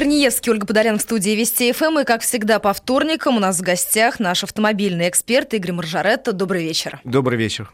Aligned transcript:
Корнеевский, 0.00 0.50
Ольга 0.50 0.64
Подолян 0.64 0.96
в 0.96 1.02
студии 1.02 1.32
Вести 1.32 1.70
ФМ. 1.72 1.98
И, 1.98 2.04
как 2.04 2.22
всегда, 2.22 2.58
по 2.58 2.72
вторникам 2.72 3.36
у 3.36 3.38
нас 3.38 3.58
в 3.58 3.60
гостях 3.60 4.18
наш 4.18 4.42
автомобильный 4.42 5.10
эксперт 5.10 5.52
Игорь 5.52 5.72
Маржаретто. 5.72 6.32
Добрый 6.32 6.64
вечер. 6.64 7.02
Добрый 7.04 7.36
вечер. 7.36 7.70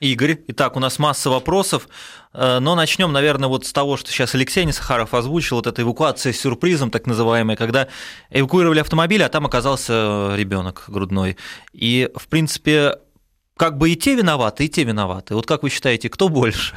Игорь, 0.00 0.40
итак, 0.48 0.74
у 0.74 0.80
нас 0.80 0.98
масса 0.98 1.30
вопросов, 1.30 1.88
э, 2.32 2.58
но 2.58 2.74
начнем, 2.74 3.12
наверное, 3.12 3.48
вот 3.48 3.64
с 3.64 3.72
того, 3.72 3.96
что 3.96 4.10
сейчас 4.10 4.34
Алексей 4.34 4.64
Несахаров 4.64 5.14
озвучил, 5.14 5.58
вот 5.58 5.68
эта 5.68 5.82
эвакуация 5.82 6.32
с 6.32 6.40
сюрпризом, 6.40 6.90
так 6.90 7.06
называемая, 7.06 7.56
когда 7.56 7.86
эвакуировали 8.30 8.80
автомобиль, 8.80 9.22
а 9.22 9.28
там 9.28 9.46
оказался 9.46 10.34
ребенок 10.34 10.82
грудной. 10.88 11.36
И, 11.72 12.10
в 12.16 12.26
принципе, 12.26 12.96
как 13.56 13.78
бы 13.78 13.90
и 13.90 13.94
те 13.94 14.16
виноваты, 14.16 14.64
и 14.64 14.68
те 14.68 14.82
виноваты. 14.82 15.36
Вот 15.36 15.46
как 15.46 15.62
вы 15.62 15.70
считаете, 15.70 16.08
кто 16.08 16.28
больше? 16.28 16.74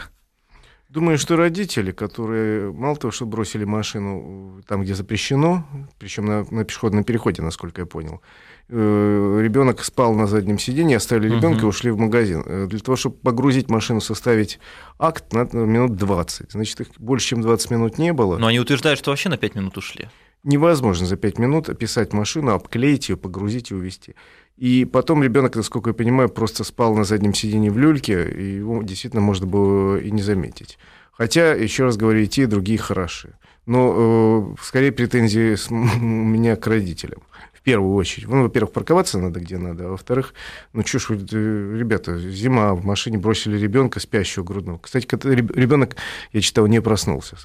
Думаю, 0.91 1.17
что 1.17 1.37
родители, 1.37 1.91
которые 1.91 2.73
мало 2.73 2.97
того, 2.97 3.11
что 3.11 3.25
бросили 3.25 3.63
машину 3.63 4.61
там, 4.67 4.81
где 4.81 4.93
запрещено, 4.93 5.65
причем 5.97 6.25
на, 6.25 6.45
на 6.51 6.65
пешеходном 6.65 7.05
переходе, 7.05 7.41
насколько 7.41 7.79
я 7.79 7.85
понял, 7.85 8.21
э, 8.67 9.39
ребенок 9.41 9.85
спал 9.85 10.13
на 10.13 10.27
заднем 10.27 10.59
сиденье, 10.59 10.97
оставили 10.97 11.33
ребенка 11.33 11.61
и 11.61 11.65
ушли 11.65 11.91
в 11.91 11.97
магазин. 11.97 12.43
Э, 12.45 12.67
для 12.67 12.79
того, 12.79 12.97
чтобы 12.97 13.15
погрузить 13.15 13.69
машину, 13.69 14.01
составить 14.01 14.59
акт, 14.99 15.31
надо 15.31 15.59
минут 15.59 15.95
20. 15.95 16.51
Значит, 16.51 16.81
их 16.81 16.87
больше, 16.97 17.27
чем 17.27 17.41
20 17.41 17.71
минут 17.71 17.97
не 17.97 18.11
было. 18.11 18.37
Но 18.37 18.47
они 18.47 18.59
утверждают, 18.59 18.99
что 18.99 19.11
вообще 19.11 19.29
на 19.29 19.37
5 19.37 19.55
минут 19.55 19.77
ушли. 19.77 20.09
Невозможно 20.43 21.05
за 21.05 21.17
5 21.17 21.37
минут 21.37 21.69
описать 21.69 22.13
машину, 22.13 22.51
обклеить 22.51 23.09
ее, 23.09 23.17
погрузить 23.17 23.69
и 23.71 23.75
увезти. 23.75 24.15
И 24.57 24.85
потом 24.85 25.23
ребенок, 25.23 25.55
насколько 25.55 25.91
я 25.91 25.93
понимаю, 25.93 26.29
просто 26.29 26.63
спал 26.63 26.95
на 26.95 27.03
заднем 27.03 27.33
сиденье 27.33 27.71
в 27.71 27.77
люльке, 27.77 28.27
и 28.29 28.55
его 28.57 28.81
действительно 28.81 29.21
можно 29.21 29.45
было 29.45 29.97
и 29.97 30.09
не 30.11 30.21
заметить. 30.21 30.79
Хотя, 31.11 31.53
еще 31.53 31.83
раз 31.83 31.97
говорю, 31.97 32.21
и 32.21 32.27
те, 32.27 32.43
и 32.43 32.47
другие 32.47 32.79
хороши. 32.79 33.33
Но 33.67 34.55
э, 34.57 34.63
скорее 34.63 34.91
претензии 34.91 35.55
у 35.71 35.75
меня 36.05 36.55
к 36.55 36.65
родителям. 36.65 37.21
В 37.53 37.61
первую 37.61 37.93
очередь. 37.93 38.27
Ну, 38.27 38.41
во-первых, 38.41 38.73
парковаться 38.73 39.19
надо 39.19 39.39
где 39.39 39.59
надо, 39.59 39.85
а 39.85 39.89
во-вторых, 39.89 40.33
ну 40.73 40.83
вы, 41.09 41.15
э, 41.31 41.77
ребята, 41.77 42.17
зима, 42.17 42.73
в 42.73 42.83
машине 42.83 43.19
бросили 43.19 43.59
ребенка 43.59 43.99
спящего 43.99 44.43
грудного. 44.43 44.79
Кстати, 44.79 45.07
ребенок, 45.27 45.95
я 46.33 46.41
читал, 46.41 46.65
не 46.65 46.81
проснулся 46.81 47.37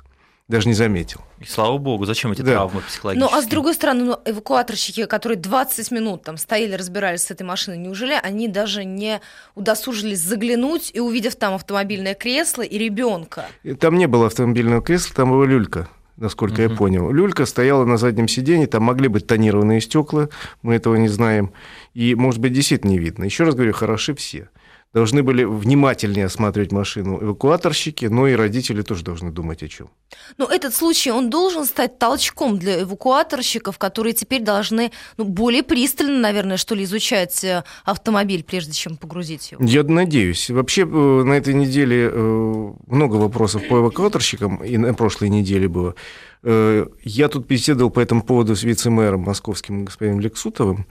даже 0.48 0.68
не 0.68 0.74
заметил. 0.74 1.20
И 1.40 1.44
слава 1.44 1.76
богу, 1.78 2.04
зачем 2.04 2.32
эти 2.32 2.42
да. 2.42 2.52
травмы 2.52 2.80
психологические? 2.82 3.30
Ну, 3.30 3.36
а 3.36 3.42
с 3.42 3.46
другой 3.46 3.74
стороны, 3.74 4.04
ну, 4.04 4.18
эвакуаторщики, 4.24 5.04
которые 5.06 5.38
20 5.38 5.90
минут 5.90 6.22
там 6.22 6.36
стояли, 6.36 6.74
разбирались 6.74 7.22
с 7.22 7.30
этой 7.30 7.42
машиной, 7.42 7.78
неужели 7.78 8.16
они 8.22 8.46
даже 8.46 8.84
не 8.84 9.20
удосужились 9.54 10.20
заглянуть 10.20 10.90
и, 10.94 11.00
увидев 11.00 11.34
там 11.36 11.54
автомобильное 11.54 12.14
кресло 12.14 12.62
и 12.62 12.78
ребенка? 12.78 13.46
Там 13.80 13.98
не 13.98 14.06
было 14.06 14.26
автомобильного 14.26 14.82
кресла, 14.82 15.14
там 15.14 15.30
была 15.30 15.46
люлька 15.46 15.88
насколько 16.18 16.62
uh-huh. 16.62 16.70
я 16.70 16.74
понял. 16.74 17.10
Люлька 17.10 17.44
стояла 17.44 17.84
на 17.84 17.98
заднем 17.98 18.26
сиденье, 18.26 18.66
там 18.66 18.84
могли 18.84 19.08
быть 19.08 19.26
тонированные 19.26 19.82
стекла, 19.82 20.30
мы 20.62 20.74
этого 20.74 20.96
не 20.96 21.08
знаем. 21.08 21.52
И, 21.92 22.14
может 22.14 22.40
быть, 22.40 22.54
действительно 22.54 22.92
не 22.92 22.98
видно. 22.98 23.24
Еще 23.24 23.44
раз 23.44 23.54
говорю, 23.54 23.74
хороши 23.74 24.14
все 24.14 24.48
должны 24.92 25.22
были 25.22 25.44
внимательнее 25.44 26.26
осматривать 26.26 26.72
машину 26.72 27.22
эвакуаторщики, 27.22 28.06
но 28.06 28.26
и 28.28 28.34
родители 28.34 28.82
тоже 28.82 29.04
должны 29.04 29.30
думать 29.30 29.62
о 29.62 29.68
чем. 29.68 29.90
Но 30.38 30.46
этот 30.46 30.74
случай, 30.74 31.10
он 31.10 31.28
должен 31.28 31.66
стать 31.66 31.98
толчком 31.98 32.58
для 32.58 32.82
эвакуаторщиков, 32.82 33.76
которые 33.78 34.14
теперь 34.14 34.42
должны 34.42 34.92
ну, 35.18 35.24
более 35.24 35.62
пристально, 35.62 36.20
наверное, 36.20 36.56
что 36.56 36.74
ли, 36.74 36.84
изучать 36.84 37.44
э, 37.44 37.64
автомобиль, 37.84 38.42
прежде 38.42 38.72
чем 38.72 38.96
погрузить 38.96 39.52
его. 39.52 39.64
Я 39.64 39.82
надеюсь. 39.82 40.48
Вообще 40.50 40.82
э, 40.82 40.86
на 40.86 41.34
этой 41.34 41.52
неделе 41.52 42.10
э, 42.10 42.72
много 42.86 43.16
вопросов 43.16 43.68
по 43.68 43.74
эвакуаторщикам, 43.80 44.64
и 44.64 44.78
на 44.78 44.94
прошлой 44.94 45.28
неделе 45.28 45.68
было. 45.68 45.94
Я 46.42 47.28
тут 47.28 47.46
беседовал 47.46 47.90
по 47.90 47.98
этому 47.98 48.22
поводу 48.22 48.54
с 48.54 48.62
вице-мэром 48.62 49.22
московским 49.22 49.84
господином 49.84 50.20
Лексутовым, 50.20 50.86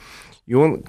и 0.47 0.53
он 0.53 0.83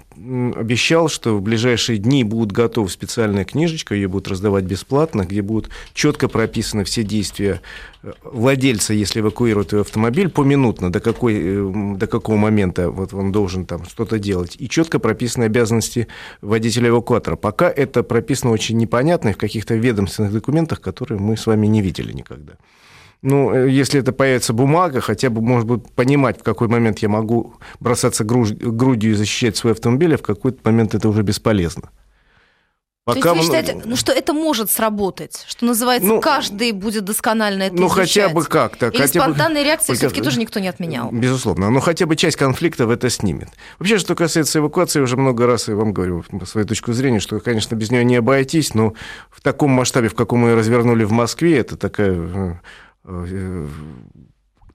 обещал, 0.54 1.08
что 1.08 1.34
в 1.34 1.40
ближайшие 1.40 1.96
дни 1.96 2.24
будет 2.24 2.52
готова 2.52 2.88
специальная 2.88 3.46
книжечка, 3.46 3.94
ее 3.94 4.06
будут 4.06 4.28
раздавать 4.28 4.64
бесплатно, 4.64 5.22
где 5.22 5.40
будут 5.40 5.70
четко 5.94 6.28
прописаны 6.28 6.84
все 6.84 7.02
действия 7.02 7.62
э, 8.02 8.12
владельца, 8.22 8.92
если 8.92 9.20
эвакуируют 9.20 9.72
автомобиль, 9.72 10.28
поминутно, 10.28 10.92
до, 10.92 11.00
какой, 11.00 11.36
э, 11.38 11.96
до 11.96 12.06
какого 12.06 12.36
момента 12.36 12.90
вот 12.90 13.14
он 13.14 13.32
должен 13.32 13.64
там 13.64 13.86
что-то 13.86 14.18
делать. 14.18 14.56
И 14.58 14.68
четко 14.68 14.98
прописаны 14.98 15.44
обязанности 15.44 16.06
водителя 16.42 16.90
эвакуатора. 16.90 17.36
Пока 17.36 17.70
это 17.70 18.02
прописано 18.02 18.52
очень 18.52 18.76
непонятно 18.76 19.30
и 19.30 19.32
в 19.32 19.38
каких-то 19.38 19.74
ведомственных 19.74 20.32
документах, 20.32 20.82
которые 20.82 21.18
мы 21.18 21.38
с 21.38 21.46
вами 21.46 21.66
не 21.66 21.80
видели 21.80 22.12
никогда 22.12 22.54
ну, 23.26 23.52
э, 23.52 23.70
если 23.70 24.00
это 24.00 24.12
появится 24.12 24.52
бумага, 24.52 25.00
хотя 25.00 25.30
бы, 25.30 25.40
может 25.42 25.66
быть, 25.66 25.90
понимать, 25.92 26.38
в 26.40 26.42
какой 26.42 26.68
момент 26.68 27.00
я 27.00 27.08
могу 27.08 27.54
бросаться 27.80 28.24
грудью 28.24 29.10
и 29.10 29.14
защищать 29.14 29.56
свой 29.56 29.72
автомобиль, 29.72 30.14
а 30.14 30.18
в 30.18 30.22
какой-то 30.22 30.58
момент 30.64 30.94
это 30.94 31.08
уже 31.08 31.22
бесполезно. 31.22 31.90
Пока 33.04 33.20
То 33.20 33.28
есть 33.28 33.38
вы 33.38 33.44
считаете, 33.44 33.82
ну, 33.84 33.94
что 33.94 34.10
это 34.10 34.32
может 34.32 34.68
сработать? 34.68 35.44
Что 35.46 35.64
называется, 35.64 36.08
ну, 36.08 36.20
каждый 36.20 36.72
будет 36.72 37.04
досконально 37.04 37.64
это 37.64 37.76
Ну, 37.76 37.86
изучать? 37.86 38.14
хотя 38.14 38.28
бы 38.30 38.42
как-то. 38.42 38.88
Или 38.88 39.00
хотя 39.00 39.20
спонтанные 39.20 39.62
бы... 39.62 39.68
реакции 39.68 39.94
все-таки 39.94 40.22
тоже 40.22 40.40
никто 40.40 40.58
не 40.58 40.66
отменял? 40.66 41.12
Безусловно. 41.12 41.70
Но 41.70 41.78
хотя 41.78 42.06
бы 42.06 42.16
часть 42.16 42.36
конфликтов 42.36 42.90
это 42.90 43.08
снимет. 43.08 43.48
Вообще, 43.78 43.98
что 43.98 44.16
касается 44.16 44.58
эвакуации, 44.58 45.00
уже 45.00 45.16
много 45.16 45.46
раз 45.46 45.68
я 45.68 45.76
вам 45.76 45.92
говорю 45.92 46.24
свою 46.46 46.66
точку 46.66 46.92
зрения, 46.94 47.20
что, 47.20 47.38
конечно, 47.38 47.76
без 47.76 47.92
нее 47.92 48.04
не 48.04 48.16
обойтись, 48.16 48.74
но 48.74 48.94
в 49.30 49.40
таком 49.40 49.70
масштабе, 49.70 50.08
в 50.08 50.16
каком 50.16 50.40
мы 50.40 50.48
ее 50.48 50.56
развернули 50.56 51.04
в 51.04 51.12
Москве, 51.12 51.58
это 51.58 51.76
такая 51.76 52.16
Э, 52.36 52.54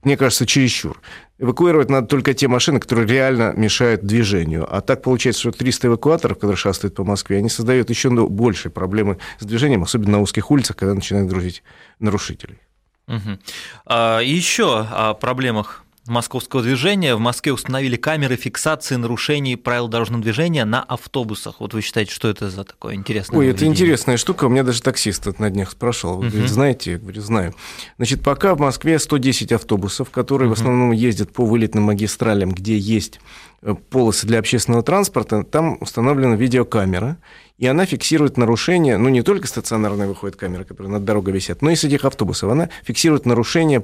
мне 0.03 0.17
кажется, 0.17 0.45
чересчур. 0.45 0.99
Эвакуировать 1.37 1.89
надо 1.89 2.07
только 2.07 2.33
те 2.33 2.47
машины, 2.47 2.79
которые 2.79 3.07
реально 3.07 3.53
мешают 3.55 4.03
движению. 4.03 4.67
А 4.69 4.81
так 4.81 5.03
получается, 5.03 5.41
что 5.41 5.51
300 5.51 5.87
эвакуаторов, 5.87 6.37
которые 6.37 6.57
шастают 6.57 6.95
по 6.95 7.03
Москве, 7.03 7.37
они 7.37 7.49
создают 7.49 7.89
еще 7.89 8.09
большие 8.09 8.71
проблемы 8.71 9.17
с 9.39 9.45
движением, 9.45 9.83
особенно 9.83 10.13
на 10.13 10.21
узких 10.21 10.49
улицах, 10.49 10.75
когда 10.75 10.93
начинают 10.93 11.29
грузить 11.29 11.63
нарушителей. 11.99 12.59
Угу. 13.07 13.39
А, 13.85 14.19
еще 14.19 14.79
о 14.79 15.13
проблемах 15.13 15.83
московского 16.07 16.63
движения. 16.63 17.15
В 17.15 17.19
Москве 17.19 17.53
установили 17.53 17.95
камеры 17.95 18.35
фиксации 18.35 18.95
нарушений 18.95 19.55
правил 19.55 19.87
дорожного 19.87 20.23
движения 20.23 20.65
на 20.65 20.81
автобусах. 20.81 21.59
Вот 21.59 21.73
вы 21.73 21.81
считаете, 21.81 22.11
что 22.11 22.27
это 22.27 22.49
за 22.49 22.63
такое 22.63 22.95
интересное 22.95 23.37
Ой, 23.37 23.47
это 23.47 23.65
интересная 23.65 24.17
штука. 24.17 24.45
У 24.45 24.49
меня 24.49 24.63
даже 24.63 24.81
таксист 24.81 25.27
на 25.39 25.49
днях 25.49 25.71
спрашивал. 25.71 26.21
Вы 26.21 26.27
uh 26.27 26.47
знаете? 26.47 26.93
Я 26.93 26.97
говорю, 26.97 27.21
знаю. 27.21 27.53
Значит, 27.97 28.23
пока 28.23 28.55
в 28.55 28.59
Москве 28.59 28.97
110 28.97 29.51
автобусов, 29.51 30.09
которые 30.09 30.49
в 30.49 30.53
основном 30.53 30.91
ездят 30.91 31.31
по 31.31 31.45
вылетным 31.45 31.83
магистралям, 31.83 32.51
где 32.51 32.77
есть 32.77 33.19
э, 33.61 33.75
полосы 33.89 34.25
для 34.25 34.39
общественного 34.39 34.83
транспорта, 34.83 35.43
там 35.43 35.77
установлена 35.81 36.35
видеокамера, 36.35 37.17
и 37.59 37.67
она 37.67 37.85
фиксирует 37.85 38.37
нарушения, 38.37 38.97
ну, 38.97 39.09
не 39.09 39.21
только 39.21 39.47
стационарная 39.47 40.07
выходит 40.07 40.35
камера, 40.35 40.63
которая 40.63 40.93
над 40.93 41.05
дорогой 41.05 41.33
висят, 41.33 41.61
но 41.61 41.69
и 41.69 41.75
с 41.75 41.83
этих 41.83 42.05
автобусов. 42.05 42.49
Она 42.49 42.69
фиксирует 42.83 43.27
нарушения 43.27 43.83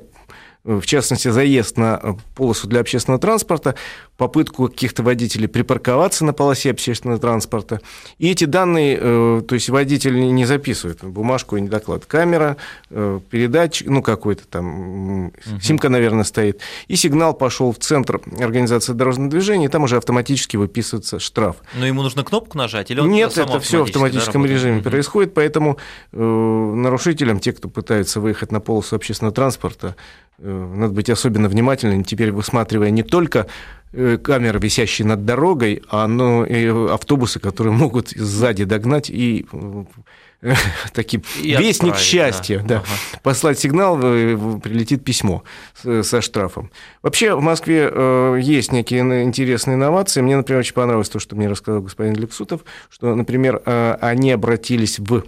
в 0.68 0.86
частности, 0.86 1.30
заезд 1.30 1.78
на 1.78 2.00
э, 2.04 2.14
полосу 2.36 2.68
для 2.68 2.82
общественного 2.82 3.22
транспорта, 3.22 3.76
попытку 4.18 4.68
каких-то 4.68 5.02
водителей 5.02 5.48
припарковаться 5.48 6.26
на 6.26 6.34
полосе 6.34 6.72
общественного 6.72 7.20
транспорта. 7.20 7.80
И 8.18 8.30
эти 8.30 8.44
данные, 8.44 8.98
э, 9.00 9.42
то 9.48 9.56
есть 9.56 9.70
водитель 9.70 10.20
не 10.34 10.46
записывает 10.46 11.06
бумажку 11.06 11.56
и 11.56 11.62
не 11.62 11.70
доклад. 11.70 12.06
Камера, 12.06 12.58
э, 12.90 13.20
передатчик, 13.30 13.88
ну, 13.88 14.02
какой-то 14.02 14.46
там, 14.46 15.28
угу. 15.28 15.34
симка, 15.62 15.88
наверное, 15.88 16.26
стоит. 16.26 16.60
И 16.90 16.98
сигнал 16.98 17.34
пошел 17.34 17.72
в 17.72 17.78
центр 17.78 18.20
организации 18.38 18.92
дорожного 18.92 19.30
движения, 19.30 19.68
и 19.68 19.70
там 19.70 19.84
уже 19.84 19.96
автоматически 19.96 20.58
выписывается 20.58 21.20
штраф. 21.20 21.58
Но 21.76 21.88
ему 21.88 22.04
нужно 22.04 22.26
кнопку 22.26 22.58
нажать? 22.58 22.92
Или 22.92 23.00
он 23.00 23.10
Нет, 23.10 23.38
это 23.38 23.62
все 23.62 23.80
в 23.80 23.84
автоматическом 23.84 24.42
да, 24.42 24.50
режиме 24.50 24.78
угу. 24.80 24.90
происходит, 24.90 25.34
поэтому 25.34 25.78
нарушителям, 26.12 27.40
те, 27.40 27.54
кто 27.54 27.70
пытается 27.70 28.20
выехать 28.20 28.52
на 28.52 28.60
полосу 28.60 28.98
общественного 28.98 29.34
транспорта, 29.34 29.96
надо 30.40 30.94
быть 30.94 31.10
особенно 31.10 31.50
внимательным, 31.50 32.04
теперь 32.04 32.32
высматривая 32.32 32.92
не 32.92 33.02
только 33.02 33.48
э, 33.92 34.18
камеры, 34.18 34.60
висящие 34.60 35.08
над 35.08 35.26
дорогой, 35.26 35.82
а 35.90 36.08
но 36.08 36.46
и 36.46 36.68
автобусы, 36.68 37.40
которые 37.40 37.74
могут 37.76 38.10
сзади 38.10 38.64
догнать 38.64 39.10
и 39.10 39.48
э, 39.52 40.54
таким 40.94 41.24
и 41.42 41.56
вестник 41.56 41.98
счастья, 41.98 42.60
да. 42.60 42.68
Да. 42.68 42.76
Ага. 42.78 43.22
послать 43.24 43.58
сигнал, 43.58 43.98
прилетит 43.98 45.04
письмо 45.04 45.44
со 45.74 46.22
штрафом. 46.22 46.70
Вообще 47.02 47.34
в 47.34 47.42
Москве 47.42 47.92
есть 48.40 48.72
некие 48.72 49.02
интересные 49.24 49.74
инновации. 49.74 50.22
Мне, 50.22 50.38
например, 50.38 50.60
очень 50.60 50.76
понравилось 50.76 51.10
то, 51.10 51.18
что 51.18 51.36
мне 51.36 51.48
рассказал 51.50 51.82
господин 51.82 52.14
Лексутов, 52.14 52.62
что, 52.92 53.16
например, 53.16 53.64
они 53.66 54.32
обратились 54.32 55.00
в 55.00 55.24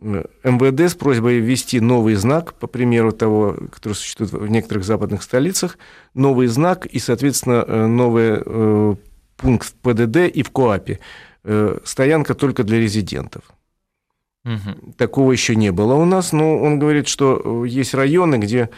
МВД 0.00 0.90
с 0.90 0.94
просьбой 0.94 1.40
ввести 1.40 1.78
новый 1.80 2.14
знак, 2.14 2.54
по 2.54 2.66
примеру 2.66 3.12
того, 3.12 3.56
который 3.70 3.94
существует 3.94 4.32
в 4.32 4.46
некоторых 4.48 4.84
западных 4.84 5.22
столицах, 5.22 5.78
новый 6.14 6.46
знак 6.46 6.86
и, 6.86 6.98
соответственно, 6.98 7.64
э, 7.66 7.86
новый 7.86 8.42
э, 8.44 8.94
пункт 9.36 9.68
в 9.68 9.74
ПДД 9.74 10.16
и 10.32 10.42
в 10.42 10.50
КОАПе. 10.50 11.00
Э, 11.44 11.78
стоянка 11.84 12.34
только 12.34 12.64
для 12.64 12.78
резидентов. 12.78 13.42
Угу. 14.44 14.94
Такого 14.96 15.32
еще 15.32 15.54
не 15.54 15.70
было 15.70 15.94
у 15.94 16.06
нас, 16.06 16.32
но 16.32 16.58
он 16.58 16.78
говорит, 16.78 17.06
что 17.06 17.64
есть 17.66 17.92
районы, 17.92 18.36
где 18.36 18.70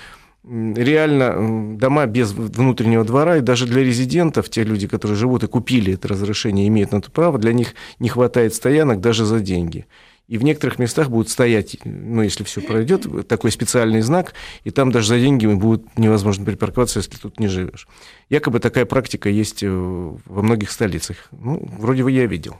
реально 0.44 1.76
дома 1.78 2.06
без 2.06 2.32
внутреннего 2.32 3.04
двора, 3.04 3.36
и 3.36 3.42
даже 3.42 3.66
для 3.66 3.84
резидентов, 3.84 4.48
те 4.48 4.64
люди, 4.64 4.88
которые 4.88 5.16
живут 5.16 5.44
и 5.44 5.46
купили 5.46 5.94
это 5.94 6.08
разрешение, 6.08 6.66
имеют 6.66 6.90
на 6.90 6.96
это 6.96 7.12
право, 7.12 7.38
для 7.38 7.52
них 7.52 7.74
не 8.00 8.08
хватает 8.08 8.54
стоянок 8.54 9.00
даже 9.00 9.24
за 9.24 9.38
деньги. 9.38 9.86
И 10.28 10.38
в 10.38 10.44
некоторых 10.44 10.78
местах 10.78 11.10
будут 11.10 11.28
стоять, 11.28 11.76
ну, 11.84 12.22
если 12.22 12.44
все 12.44 12.60
пройдет, 12.60 13.06
такой 13.28 13.50
специальный 13.50 14.00
знак, 14.00 14.34
и 14.64 14.70
там 14.70 14.90
даже 14.90 15.08
за 15.08 15.18
деньги 15.18 15.46
будет 15.46 15.98
невозможно 15.98 16.44
припарковаться, 16.44 17.00
если 17.00 17.16
тут 17.16 17.38
не 17.40 17.48
живешь. 17.48 17.86
Якобы 18.30 18.60
такая 18.60 18.86
практика 18.86 19.28
есть 19.28 19.62
э, 19.62 19.68
во 19.68 20.42
многих 20.42 20.70
столицах. 20.70 21.28
Ну, 21.32 21.68
вроде 21.78 22.04
бы 22.04 22.10
я 22.10 22.26
видел. 22.26 22.56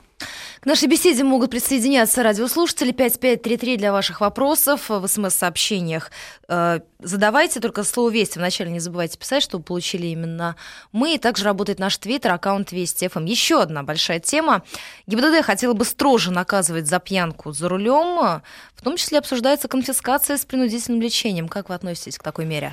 К 0.63 0.67
нашей 0.67 0.87
беседе 0.87 1.25
могут 1.25 1.51
присоединяться 1.51 2.23
радиослушатели 2.23 2.93
5533 2.93 3.79
для 3.79 3.91
ваших 3.91 4.21
вопросов 4.21 4.91
в 4.91 5.09
смс-сообщениях. 5.09 6.13
Э, 6.47 6.79
задавайте 7.01 7.59
только 7.59 7.83
слово 7.83 8.11
«Вести». 8.11 8.39
Вначале 8.39 8.71
не 8.71 8.79
забывайте 8.79 9.19
писать, 9.19 9.43
чтобы 9.43 9.65
получили 9.65 10.07
именно 10.07 10.55
мы. 10.93 11.17
И 11.17 11.19
также 11.19 11.43
работает 11.47 11.81
наш 11.81 11.99
твиттер, 11.99 12.31
аккаунт 12.33 12.71
Вести 12.71 13.09
ФМ. 13.09 13.25
Еще 13.25 13.61
одна 13.61 13.83
большая 13.83 14.21
тема. 14.21 14.63
ГИБДД 15.09 15.45
хотела 15.45 15.73
бы 15.73 15.85
строже 15.85 16.31
наказывать 16.31 16.87
за 16.87 17.01
пьянку 17.01 17.51
за 17.51 17.69
рулем. 17.69 18.41
В 18.77 18.83
том 18.85 18.97
числе 18.97 19.19
обсуждается 19.19 19.67
конфискация 19.67 20.37
с 20.37 20.45
принудительным 20.45 21.03
лечением. 21.03 21.49
Как 21.49 21.71
вы 21.71 21.75
относитесь 21.75 22.19
к 22.19 22.23
такой 22.23 22.45
мере? 22.45 22.73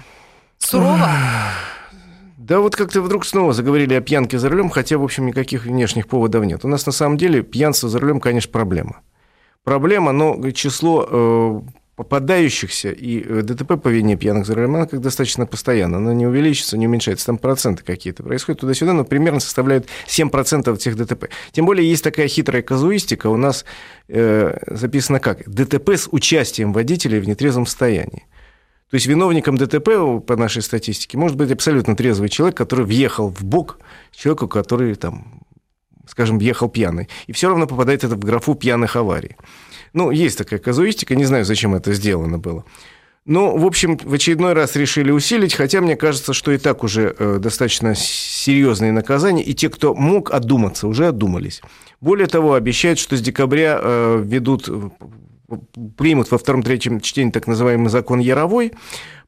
Сурово? 0.59 1.09
Да 2.49 2.61
вот 2.61 2.75
как-то 2.75 3.03
вдруг 3.03 3.27
снова 3.27 3.53
заговорили 3.53 3.93
о 3.93 4.01
пьянке 4.01 4.39
за 4.39 4.49
рулем, 4.49 4.71
хотя, 4.71 4.97
в 4.97 5.03
общем, 5.03 5.27
никаких 5.27 5.65
внешних 5.65 6.07
поводов 6.07 6.43
нет. 6.45 6.65
У 6.65 6.67
нас 6.67 6.83
на 6.87 6.91
самом 6.91 7.15
деле 7.15 7.43
пьянство 7.43 7.87
за 7.89 7.99
рулем, 7.99 8.19
конечно, 8.19 8.51
проблема. 8.51 9.01
Проблема, 9.63 10.13
но 10.13 10.49
число 10.49 11.07
э, 11.07 11.61
попадающихся 11.95 12.89
и 12.89 13.21
э, 13.21 13.43
ДТП 13.43 13.79
по 13.79 13.89
вине 13.89 14.15
пьяных 14.15 14.47
за 14.47 14.55
рулем, 14.55 14.77
она 14.77 14.87
как 14.87 14.99
достаточно 14.99 15.45
постоянно. 15.45 15.97
Она 15.97 16.15
не 16.15 16.25
увеличится, 16.25 16.75
не 16.75 16.87
уменьшается. 16.87 17.27
Там 17.27 17.37
проценты 17.37 17.83
какие-то 17.83 18.23
происходят 18.23 18.61
туда-сюда, 18.61 18.93
но 18.93 19.03
примерно 19.03 19.39
составляют 19.39 19.85
7% 20.07 20.75
всех 20.75 20.95
ДТП. 20.95 21.29
Тем 21.51 21.67
более 21.67 21.87
есть 21.87 22.03
такая 22.03 22.27
хитрая 22.27 22.63
казуистика. 22.63 23.27
У 23.27 23.37
нас 23.37 23.63
э, 24.07 24.57
записано 24.65 25.19
как? 25.19 25.47
ДТП 25.47 25.89
с 25.89 26.07
участием 26.09 26.73
водителей 26.73 27.19
в 27.19 27.27
нетрезвом 27.27 27.67
состоянии. 27.67 28.25
То 28.89 28.95
есть 28.95 29.05
виновником 29.05 29.57
ДТП, 29.57 30.19
по 30.25 30.35
нашей 30.35 30.63
статистике, 30.63 31.17
может 31.17 31.37
быть 31.37 31.51
абсолютно 31.51 31.95
трезвый 31.95 32.29
человек, 32.29 32.57
который 32.57 32.85
въехал 32.85 33.29
в 33.29 33.43
бок 33.43 33.79
человеку, 34.11 34.47
который 34.47 34.95
там, 34.95 35.43
скажем, 36.07 36.39
въехал 36.39 36.69
пьяный. 36.69 37.07
И 37.27 37.31
все 37.31 37.49
равно 37.49 37.67
попадает 37.67 38.03
это 38.03 38.15
в 38.15 38.19
графу 38.19 38.55
пьяных 38.55 38.95
аварий. 38.95 39.35
Ну, 39.93 40.09
есть 40.09 40.37
такая 40.37 40.59
казуистика, 40.59 41.15
не 41.15 41.25
знаю, 41.25 41.45
зачем 41.45 41.75
это 41.75 41.93
сделано 41.93 42.39
было. 42.39 42.65
Но, 43.25 43.55
в 43.55 43.65
общем, 43.65 43.97
в 43.97 44.13
очередной 44.13 44.53
раз 44.53 44.75
решили 44.75 45.11
усилить, 45.11 45.53
хотя 45.53 45.81
мне 45.81 45.95
кажется, 45.95 46.33
что 46.33 46.51
и 46.51 46.57
так 46.57 46.83
уже 46.83 47.15
э, 47.17 47.37
достаточно 47.39 47.93
серьезные 47.93 48.91
наказания, 48.91 49.43
и 49.43 49.53
те, 49.53 49.69
кто 49.69 49.93
мог 49.93 50.31
одуматься, 50.31 50.87
уже 50.87 51.07
одумались. 51.07 51.61
Более 52.01 52.25
того, 52.25 52.55
обещают, 52.55 52.97
что 52.97 53.15
с 53.15 53.21
декабря 53.21 53.79
э, 53.79 54.23
ведут 54.25 54.67
примут 55.97 56.31
во 56.31 56.37
втором-третьем 56.37 56.99
чтении 56.99 57.31
так 57.31 57.47
называемый 57.47 57.89
закон 57.89 58.19
Яровой, 58.19 58.73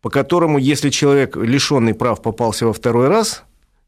по 0.01 0.09
которому, 0.09 0.57
если 0.57 0.89
человек, 0.89 1.35
лишенный 1.35 1.93
прав, 1.93 2.21
попался 2.21 2.65
во 2.65 2.73
второй 2.73 3.07
раз 3.07 3.43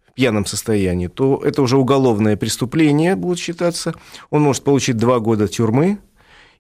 в 0.08 0.14
пьяном 0.14 0.46
состоянии, 0.46 1.08
то 1.08 1.42
это 1.44 1.62
уже 1.62 1.78
уголовное 1.78 2.38
преступление 2.38 3.16
будет 3.16 3.40
считаться. 3.40 3.96
Он 4.30 4.42
может 4.42 4.64
получить 4.64 4.98
два 4.98 5.20
года 5.20 5.48
тюрьмы 5.48 6.00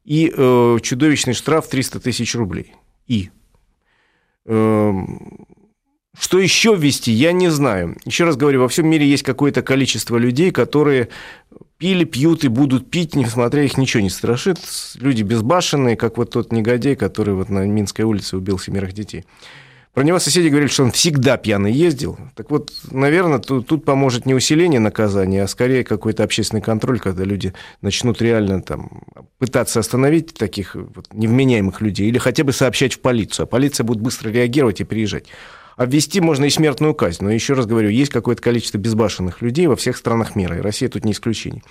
и 0.04 0.34
э, 0.36 0.78
чудовищный 0.82 1.34
штраф 1.34 1.68
300 1.68 2.00
тысяч 2.00 2.36
рублей. 2.36 2.74
И 3.08 3.30
э, 4.46 4.94
что 6.18 6.40
еще 6.40 6.76
ввести, 6.76 7.12
я 7.12 7.32
не 7.32 7.50
знаю. 7.50 7.98
Еще 8.06 8.24
раз 8.24 8.38
говорю, 8.38 8.62
во 8.62 8.68
всем 8.68 8.88
мире 8.88 9.08
есть 9.08 9.24
какое-то 9.24 9.62
количество 9.62 10.18
людей, 10.18 10.52
которые 10.52 11.10
пили, 11.78 12.04
пьют 12.04 12.44
и 12.44 12.48
будут 12.48 12.90
пить, 12.90 13.16
несмотря 13.16 13.64
их 13.64 13.78
ничего 13.78 14.04
не 14.04 14.10
страшит. 14.10 14.58
Люди 14.96 15.24
безбашенные, 15.24 15.98
как 15.98 16.18
вот 16.18 16.32
тот 16.32 16.52
негодяй, 16.52 16.96
который 16.96 17.34
вот 17.34 17.50
на 17.50 17.66
Минской 17.66 18.06
улице 18.06 18.38
убил 18.38 18.60
семерых 18.60 18.94
детей. 18.94 19.26
Про 19.94 20.04
него 20.04 20.18
соседи 20.18 20.48
говорили, 20.48 20.70
что 20.70 20.84
он 20.84 20.92
всегда 20.92 21.38
пьяный 21.38 21.72
ездил. 21.72 22.18
Так 22.36 22.50
вот, 22.50 22.72
наверное, 22.90 23.38
тут, 23.38 23.68
тут 23.68 23.86
поможет 23.86 24.26
не 24.26 24.34
усиление 24.34 24.80
наказания, 24.80 25.44
а 25.44 25.48
скорее 25.48 25.84
какой-то 25.84 26.24
общественный 26.24 26.64
контроль, 26.64 27.00
когда 27.00 27.24
люди 27.24 27.54
начнут 27.82 28.20
реально 28.20 28.64
там, 28.64 29.04
пытаться 29.38 29.80
остановить 29.80 30.34
таких 30.34 30.74
вот 30.74 31.14
невменяемых 31.14 31.80
людей 31.82 32.08
или 32.08 32.18
хотя 32.18 32.44
бы 32.44 32.54
сообщать 32.54 32.94
в 32.94 33.02
полицию. 33.02 33.44
А 33.44 33.48
полиция 33.48 33.84
будет 33.84 34.02
быстро 34.02 34.30
реагировать 34.30 34.82
и 34.82 34.84
приезжать. 34.84 35.26
Обвести 35.76 36.22
можно 36.22 36.46
и 36.46 36.50
смертную 36.50 36.94
казнь, 36.94 37.24
но 37.24 37.32
еще 37.32 37.54
раз 37.54 37.66
говорю, 37.66 37.90
есть 37.90 38.12
какое-то 38.12 38.42
количество 38.42 38.78
безбашенных 38.78 39.42
людей 39.42 39.68
во 39.68 39.76
всех 39.76 39.98
странах 39.98 40.36
мира, 40.36 40.58
и 40.58 40.62
Россия 40.62 40.90
тут 40.90 41.06
не 41.06 41.14
исключение. 41.14 41.64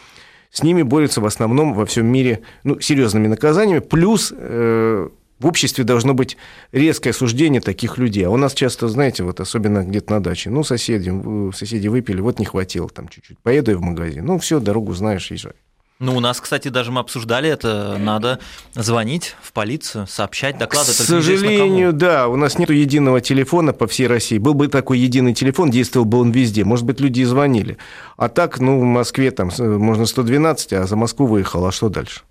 С 0.50 0.62
ними 0.62 0.82
борются 0.82 1.20
в 1.20 1.26
основном 1.26 1.72
во 1.72 1.86
всем 1.86 2.06
мире 2.06 2.40
ну, 2.64 2.78
серьезными 2.78 3.26
наказаниями, 3.26 3.78
плюс 3.80 4.32
э, 4.36 5.08
в 5.38 5.46
обществе 5.46 5.84
должно 5.84 6.14
быть 6.14 6.36
резкое 6.72 7.10
осуждение 7.10 7.60
таких 7.60 7.98
людей. 7.98 8.24
А 8.26 8.30
у 8.30 8.36
нас 8.36 8.54
часто, 8.54 8.88
знаете, 8.88 9.24
вот 9.24 9.40
особенно 9.40 9.82
где-то 9.82 10.12
на 10.12 10.22
даче, 10.22 10.50
ну, 10.50 10.62
соседи, 10.62 11.12
соседи 11.54 11.88
выпили, 11.88 12.20
вот 12.20 12.38
не 12.38 12.44
хватило 12.44 12.88
там 12.88 13.08
чуть-чуть, 13.08 13.38
поеду 13.38 13.70
я 13.70 13.78
в 13.78 13.80
магазин, 13.80 14.24
ну, 14.26 14.38
все, 14.38 14.60
дорогу 14.60 14.92
знаешь, 14.92 15.30
езжай. 15.30 15.54
Ну, 16.02 16.16
у 16.16 16.20
нас, 16.20 16.40
кстати, 16.40 16.66
даже 16.66 16.90
мы 16.90 16.98
обсуждали 16.98 17.48
это. 17.48 17.96
Надо 17.96 18.40
звонить 18.74 19.36
в 19.40 19.52
полицию, 19.52 20.08
сообщать, 20.08 20.58
докладывать. 20.58 20.98
К 20.98 21.02
сожалению, 21.02 21.92
да, 21.92 22.26
у 22.26 22.34
нас 22.34 22.58
нет 22.58 22.70
единого 22.70 23.20
телефона 23.20 23.72
по 23.72 23.86
всей 23.86 24.08
России. 24.08 24.38
Был 24.38 24.54
бы 24.54 24.66
такой 24.66 24.98
единый 24.98 25.32
телефон, 25.32 25.70
действовал 25.70 26.04
бы 26.04 26.18
он 26.18 26.32
везде. 26.32 26.64
Может 26.64 26.86
быть, 26.86 26.98
люди 26.98 27.20
и 27.20 27.24
звонили. 27.24 27.78
А 28.16 28.28
так, 28.28 28.58
ну, 28.58 28.80
в 28.80 28.82
Москве 28.82 29.30
там 29.30 29.52
можно 29.56 30.04
112, 30.04 30.72
а 30.72 30.86
за 30.88 30.96
Москву 30.96 31.26
выехал, 31.26 31.64
а 31.66 31.70
что 31.70 31.88
дальше? 31.88 32.22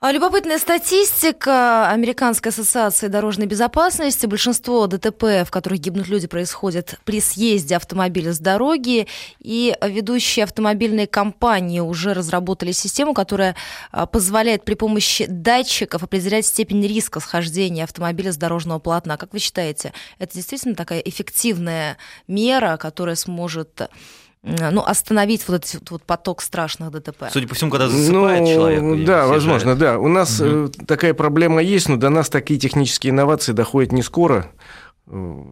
А 0.00 0.12
любопытная 0.12 0.58
статистика 0.58 1.88
Американской 1.88 2.52
ассоциации 2.52 3.06
дорожной 3.06 3.46
безопасности. 3.46 4.26
Большинство 4.26 4.86
ДТП, 4.86 5.46
в 5.46 5.50
которых 5.50 5.80
гибнут 5.80 6.08
люди, 6.08 6.26
происходит 6.26 6.96
при 7.04 7.22
съезде 7.22 7.76
автомобиля 7.76 8.34
с 8.34 8.38
дороги. 8.38 9.06
И 9.38 9.74
ведущие 9.80 10.44
автомобильные 10.44 11.06
компании 11.06 11.80
уже 11.80 12.12
разработали 12.12 12.72
систему, 12.72 13.14
которая 13.14 13.56
а, 13.92 14.04
позволяет 14.04 14.66
при 14.66 14.74
помощи 14.74 15.24
датчиков 15.26 16.02
определять 16.02 16.44
степень 16.44 16.86
риска 16.86 17.20
схождения 17.20 17.84
автомобиля 17.84 18.32
с 18.32 18.36
дорожного 18.36 18.80
полотна. 18.80 19.16
Как 19.16 19.32
вы 19.32 19.38
считаете, 19.38 19.94
это 20.18 20.34
действительно 20.34 20.74
такая 20.74 20.98
эффективная 20.98 21.96
мера, 22.28 22.76
которая 22.76 23.16
сможет 23.16 23.88
ну, 24.44 24.82
остановить 24.82 25.48
вот 25.48 25.64
этот 25.64 25.90
вот 25.90 26.02
поток 26.02 26.42
страшных 26.42 26.90
ДТП. 26.90 27.24
Судя 27.32 27.48
по 27.48 27.54
всему, 27.54 27.70
когда 27.70 27.88
засыпает 27.88 28.42
ну, 28.42 28.46
человек. 28.46 29.06
Да, 29.06 29.26
возможно, 29.26 29.74
да. 29.74 29.98
У 29.98 30.08
нас 30.08 30.40
угу. 30.40 30.70
такая 30.86 31.14
проблема 31.14 31.62
есть, 31.62 31.88
но 31.88 31.96
до 31.96 32.10
нас 32.10 32.28
такие 32.28 32.60
технические 32.60 33.10
инновации 33.10 33.52
доходят 33.52 33.92
не 33.92 34.02
скоро. 34.02 34.50
Э, 35.06 35.44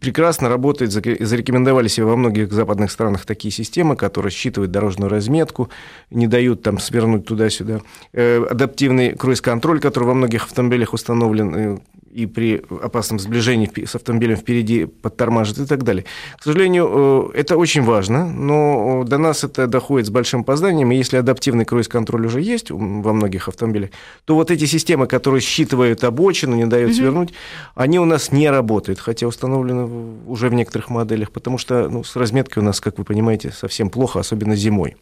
прекрасно 0.00 0.48
работает, 0.48 0.92
зарекомендовали 0.92 1.88
себе 1.88 2.06
во 2.06 2.16
многих 2.16 2.52
западных 2.52 2.90
странах 2.90 3.26
такие 3.26 3.52
системы, 3.52 3.96
которые 3.96 4.30
считывают 4.30 4.70
дорожную 4.72 5.10
разметку, 5.10 5.70
не 6.10 6.26
дают 6.26 6.62
там 6.62 6.78
свернуть 6.78 7.26
туда-сюда. 7.26 7.80
Э, 8.12 8.44
адаптивный 8.50 9.14
круиз-контроль, 9.14 9.80
который 9.80 10.04
во 10.04 10.14
многих 10.14 10.44
автомобилях 10.44 10.94
установлен, 10.94 11.80
и 12.14 12.26
при 12.26 12.62
опасном 12.82 13.18
сближении 13.18 13.68
с 13.84 13.94
автомобилем 13.96 14.36
впереди 14.36 14.86
подтормаживает 14.86 15.66
и 15.66 15.68
так 15.68 15.82
далее. 15.82 16.04
К 16.38 16.44
сожалению, 16.44 17.32
э, 17.34 17.40
это 17.40 17.56
очень 17.56 17.82
важно, 17.82 18.30
но 18.30 19.04
до 19.04 19.18
нас 19.18 19.42
это 19.42 19.66
доходит 19.66 20.06
с 20.06 20.10
большим 20.10 20.42
опозданием, 20.42 20.92
и 20.92 20.96
если 20.96 21.16
адаптивный 21.16 21.64
круиз-контроль 21.64 22.26
уже 22.26 22.40
есть 22.40 22.70
во 22.70 23.12
многих 23.12 23.48
автомобилях, 23.48 23.90
то 24.24 24.36
вот 24.36 24.52
эти 24.52 24.64
системы, 24.66 25.08
которые 25.08 25.40
считывают 25.40 26.04
обочину, 26.04 26.54
не 26.54 26.66
дают 26.66 26.92
mm-hmm. 26.92 26.94
свернуть, 26.94 27.34
они 27.74 27.98
у 27.98 28.04
нас 28.04 28.30
не 28.30 28.48
работают, 28.48 29.00
хотя 29.00 29.26
установлены 29.26 29.88
уже 30.26 30.48
в 30.48 30.54
некоторых 30.54 30.90
моделях, 30.90 31.32
потому 31.32 31.58
что 31.58 31.88
ну, 31.88 32.04
с 32.04 32.14
разметкой 32.14 32.62
у 32.62 32.66
нас, 32.66 32.80
как 32.80 32.98
вы 32.98 33.04
понимаете, 33.04 33.50
совсем 33.50 33.90
плохо, 33.90 34.20
особенно 34.20 34.54
зимой. 34.54 34.96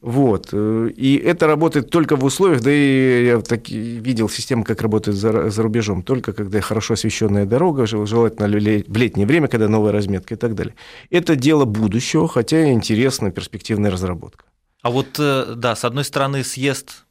Вот. 0.00 0.48
Э, 0.52 0.90
и 0.94 1.16
это 1.16 1.46
работает 1.46 1.90
только 1.90 2.16
в 2.16 2.24
условиях, 2.24 2.62
да 2.62 2.70
и 2.72 3.26
я 3.26 3.40
так 3.40 3.68
видел 3.68 4.28
систему, 4.28 4.64
как 4.64 4.82
работает 4.82 5.16
за, 5.16 5.50
за 5.50 5.62
рубежом, 5.62 6.02
только 6.02 6.32
когда 6.32 6.60
хорошо 6.60 6.94
освещенная 6.94 7.46
дорога, 7.46 7.86
желательно 7.86 8.48
в 8.48 8.96
летнее 8.96 9.26
время, 9.26 9.48
когда 9.48 9.68
новая 9.68 9.92
разметка 9.92 10.34
и 10.34 10.36
так 10.36 10.54
далее. 10.54 10.74
Это 11.10 11.36
дело 11.36 11.64
будущего, 11.64 12.28
хотя 12.28 12.70
интересная 12.72 13.30
перспективная 13.30 13.90
разработка. 13.90 14.44
А 14.82 14.90
вот, 14.90 15.18
э, 15.18 15.54
да, 15.56 15.76
с 15.76 15.84
одной 15.84 16.04
стороны, 16.04 16.42
съезд 16.42 17.04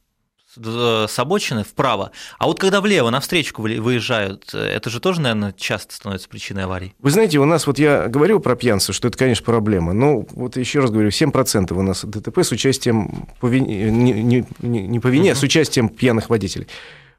с 0.54 1.18
обочины 1.18 1.64
вправо, 1.64 2.12
а 2.38 2.46
вот 2.46 2.58
когда 2.58 2.80
влево 2.80 3.10
на 3.10 3.20
встречку 3.20 3.62
выезжают, 3.62 4.50
э, 4.54 4.58
это 4.58 4.90
же 4.90 5.00
тоже, 5.00 5.20
наверное, 5.20 5.52
часто 5.52 5.94
становится 5.94 6.28
причиной 6.28 6.64
аварий. 6.64 6.94
Вы 6.98 7.10
знаете, 7.10 7.38
у 7.38 7.44
нас, 7.44 7.66
вот 7.66 7.78
я 7.78 8.08
говорил 8.08 8.40
про 8.40 8.56
пьянство, 8.56 8.92
что 8.92 9.08
это, 9.08 9.16
конечно, 9.16 9.44
проблема, 9.44 9.92
но 9.92 10.26
вот 10.32 10.56
еще 10.56 10.80
раз 10.80 10.90
говорю, 10.90 11.08
7% 11.08 11.72
у 11.72 11.82
нас 11.82 12.04
ДТП 12.04 12.38
с 12.38 12.52
участием, 12.52 13.28
по 13.40 13.46
вине, 13.46 13.90
не, 13.90 14.44
не, 14.60 14.86
не 14.86 15.00
по 15.00 15.08
вине, 15.08 15.30
uh-huh. 15.30 15.32
а 15.32 15.36
с 15.36 15.42
участием 15.42 15.88
пьяных 15.88 16.28
водителей. 16.30 16.68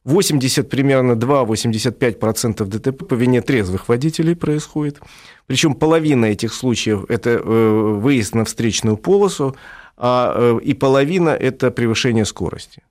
80 0.04 0.70
примерно 0.70 1.14
2-85% 1.14 2.66
ДТП 2.66 3.08
по 3.08 3.14
вине 3.14 3.42
трезвых 3.42 3.88
водителей 3.88 4.36
происходит. 4.36 5.00
Причем 5.48 5.76
половина 5.76 6.26
этих 6.26 6.54
случаев– 6.54 7.06
это 7.10 7.30
э, 7.30 7.40
выезд 7.42 8.36
на 8.36 8.44
встречную 8.44 8.98
полосу, 8.98 9.56
а, 9.96 10.34
э, 10.36 10.60
и 10.64 10.74
половина– 10.74 11.30
это 11.40 11.72
превышение 11.72 12.26
скорости. 12.26 12.84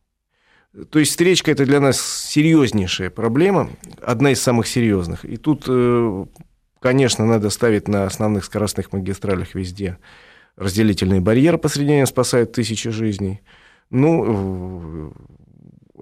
То 0.90 0.98
есть 0.98 1.10
встречка– 1.10 1.50
это 1.52 1.66
для 1.66 1.80
нас 1.80 2.00
серьезнейшая 2.00 3.10
проблема, 3.10 3.70
одна 4.00 4.30
из 4.32 4.40
самых 4.40 4.66
серьезных. 4.66 5.24
И 5.24 5.36
тут, 5.36 5.64
э, 5.68 6.24
конечно, 6.80 7.26
надо 7.26 7.50
ставить 7.50 7.88
на 7.88 8.06
основных 8.06 8.44
скоростных 8.44 8.92
магистралях 8.92 9.54
везде 9.54 9.98
разделительный 10.56 11.20
барьер 11.20 11.58
посредине 11.58 12.06
спасает 12.06 12.52
тысячи 12.52 12.90
жизней. 12.90 13.40
Ну, 13.90 15.12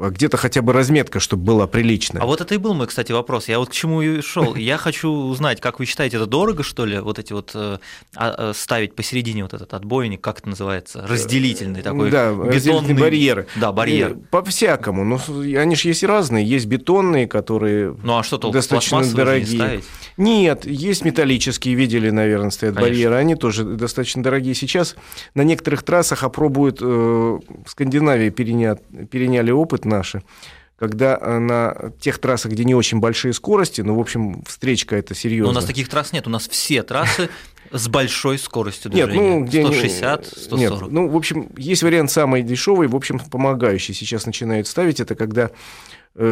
где-то 0.08 0.36
хотя 0.36 0.62
бы 0.62 0.72
разметка, 0.72 1.20
чтобы 1.20 1.44
была 1.44 1.66
приличная. 1.66 2.22
А 2.22 2.26
вот 2.26 2.40
это 2.40 2.54
и 2.54 2.58
был 2.58 2.74
мой, 2.74 2.86
кстати, 2.86 3.12
вопрос. 3.12 3.48
Я 3.48 3.58
вот 3.58 3.70
к 3.70 3.72
чему 3.72 4.02
и 4.02 4.20
шел. 4.22 4.54
Я 4.54 4.78
хочу 4.78 5.10
узнать, 5.10 5.60
как 5.60 5.78
вы 5.78 5.84
считаете, 5.86 6.16
это 6.16 6.26
дорого, 6.26 6.62
что 6.62 6.86
ли, 6.86 6.98
вот 6.98 7.18
эти 7.18 7.32
вот 7.32 7.52
э, 7.54 7.78
а, 8.16 8.50
э, 8.50 8.52
ставить 8.54 8.94
посередине 8.94 9.42
вот 9.42 9.54
этот 9.54 9.74
отбойник, 9.74 10.20
как 10.20 10.38
это 10.38 10.48
называется, 10.48 11.04
разделительный 11.06 11.82
такой 11.82 12.10
Да, 12.10 12.32
бетонный 12.32 12.94
барьеры. 12.94 13.46
Да, 13.56 13.72
барьер. 13.72 14.16
По-всякому. 14.30 15.04
Но 15.04 15.20
они 15.58 15.76
же 15.76 15.88
есть 15.88 16.04
разные. 16.04 16.44
Есть 16.44 16.66
бетонные, 16.66 17.28
которые 17.28 17.96
ну, 18.02 18.18
а 18.18 18.22
что, 18.22 18.38
достаточно 18.38 19.04
дорогие. 19.04 19.82
Не 20.16 20.42
Нет, 20.42 20.64
есть 20.66 21.04
металлические, 21.04 21.74
видели, 21.74 22.10
наверное, 22.10 22.50
стоят 22.50 22.74
Конечно. 22.74 22.92
барьеры. 22.92 23.14
Они 23.16 23.34
тоже 23.34 23.64
достаточно 23.64 24.22
дорогие. 24.22 24.54
Сейчас 24.54 24.96
на 25.34 25.42
некоторых 25.42 25.82
трассах 25.82 26.22
опробуют, 26.24 26.78
э, 26.80 26.84
в 26.84 27.40
Скандинавии 27.66 28.30
переня... 28.30 28.76
переняли 29.10 29.50
опыт 29.50 29.84
наши, 29.90 30.22
когда 30.78 31.18
э, 31.20 31.38
на 31.38 31.92
тех 32.00 32.18
трассах, 32.18 32.52
где 32.52 32.64
не 32.64 32.74
очень 32.74 33.00
большие 33.00 33.34
скорости, 33.34 33.82
ну, 33.82 33.94
в 33.96 34.00
общем, 34.00 34.42
встречка 34.46 34.96
это 34.96 35.14
серьезно. 35.14 35.52
Но 35.52 35.58
у 35.58 35.60
нас 35.60 35.66
таких 35.66 35.90
трасс 35.90 36.12
нет, 36.12 36.26
у 36.26 36.30
нас 36.30 36.48
все 36.48 36.82
трассы 36.82 37.28
с 37.70 37.88
большой 37.88 38.38
скоростью 38.38 38.90
движения. 38.90 39.12
Нет, 39.12 39.40
ну, 39.40 39.44
где 39.44 39.62
160, 39.66 40.26
140. 40.26 40.58
Нет, 40.58 40.90
ну, 40.90 41.08
в 41.08 41.16
общем, 41.16 41.50
есть 41.56 41.82
вариант 41.82 42.10
самый 42.10 42.42
дешевый, 42.42 42.88
в 42.88 42.96
общем, 42.96 43.18
помогающий. 43.18 43.92
Сейчас 43.92 44.24
начинают 44.24 44.66
ставить 44.66 45.00
это, 45.00 45.14
когда 45.14 45.50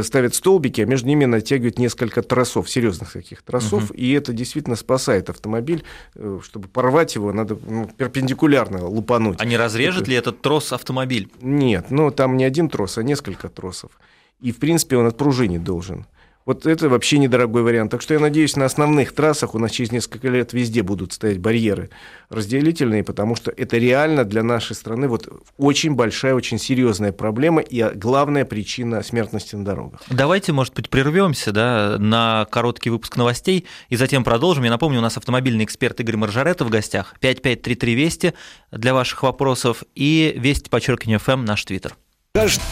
ставят 0.03 0.35
столбики, 0.35 0.81
а 0.81 0.87
между 0.87 1.09
ними 1.09 1.25
натягивают 1.25 1.79
несколько 1.79 2.23
тросов, 2.23 2.69
серьезных 2.69 3.13
таких 3.13 3.43
тросов, 3.43 3.91
угу. 3.91 3.95
и 3.95 4.13
это 4.13 4.33
действительно 4.33 4.77
спасает 4.77 5.31
автомобиль. 5.31 5.85
Э, 6.15 6.41
чтобы 6.43 6.69
порвать 6.69 7.15
его, 7.15 7.33
надо 7.33 7.59
ну, 7.67 7.89
перпендикулярно 7.97 8.87
лупануть. 8.87 9.41
А 9.41 9.45
не 9.45 9.57
разрежет 9.57 10.03
это... 10.03 10.11
ли 10.11 10.17
этот 10.17 10.43
трос 10.43 10.73
автомобиль? 10.73 11.31
Нет, 11.41 11.91
ну 11.91 12.11
там 12.11 12.37
не 12.37 12.45
один 12.45 12.69
трос, 12.69 12.99
а 12.99 13.03
несколько 13.03 13.49
тросов 13.49 13.93
и, 14.41 14.53
в 14.53 14.59
принципе, 14.59 14.97
он 14.97 15.07
отпружинить 15.07 15.65
должен. 15.65 16.07
Вот 16.49 16.65
это 16.65 16.89
вообще 16.89 17.19
недорогой 17.19 17.63
вариант. 17.63 17.91
Так 17.91 18.01
что 18.01 18.15
я 18.15 18.21
надеюсь, 18.21 18.57
на 18.57 18.65
основных 18.65 19.13
трассах 19.13 19.55
у 19.55 19.59
нас 19.59 19.71
через 19.71 19.93
несколько 19.93 20.29
лет 20.29 20.55
везде 20.55 20.83
будут 20.83 21.13
стоять 21.13 21.37
барьеры 21.41 21.91
разделительные, 22.31 23.05
потому 23.05 23.37
что 23.37 23.51
это 23.55 23.77
реально 23.77 24.25
для 24.25 24.43
нашей 24.43 24.75
страны 24.75 25.09
вот 25.09 25.29
очень 25.59 25.95
большая, 25.95 26.35
очень 26.35 26.59
серьезная 26.59 27.13
проблема 27.13 27.61
и 27.61 27.95
главная 27.95 28.47
причина 28.47 29.03
смертности 29.03 29.57
на 29.57 29.65
дорогах. 29.67 30.01
Давайте, 30.09 30.55
может 30.55 30.73
быть, 30.73 30.89
прервемся 30.89 31.53
да, 31.53 31.97
на 31.99 32.47
короткий 32.51 32.89
выпуск 32.89 33.19
новостей 33.19 33.67
и 33.91 33.97
затем 33.97 34.25
продолжим. 34.25 34.65
Я 34.65 34.71
напомню, 34.71 35.01
у 35.01 35.03
нас 35.03 35.19
автомобильный 35.19 35.67
эксперт 35.67 36.01
Игорь 36.01 36.17
Маржарета 36.17 36.65
в 36.65 36.71
гостях. 36.71 37.15
5533 37.21 37.95
Вести 37.95 38.33
для 38.73 38.95
ваших 38.95 39.23
вопросов 39.23 39.83
и 39.95 40.33
Вести, 40.35 40.71
подчеркивание, 40.71 41.19
ФМ, 41.19 41.45
наш 41.45 41.63
твиттер. 41.67 41.95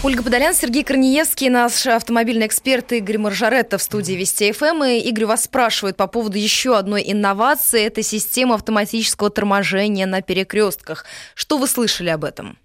Ольга 0.05 0.23
Подолян, 0.23 0.55
Сергей 0.55 0.85
Корнеевский, 0.85 1.49
наш 1.49 1.87
автомобильный 1.89 2.47
эксперт 2.47 2.93
Игорь 2.93 3.19
Маржаретта 3.19 3.79
в 3.79 3.83
студии 3.83 4.13
Вести 4.13 4.53
ФМ. 4.53 4.85
И 4.85 5.01
Игорь 5.09 5.27
вас 5.27 5.45
спрашивает 5.45 5.97
по 5.97 6.07
поводу 6.07 6.39
еще 6.39 6.79
одной 6.79 7.03
инновации. 7.05 7.83
Это 7.83 8.05
система 8.05 8.55
автоматического 8.55 9.29
торможения 9.29 10.07
на 10.07 10.23
перекрестках. 10.23 11.05
Что 11.35 11.59
вы 11.59 11.67
слышали 11.67 12.11
об 12.11 12.25
этом? 12.25 12.59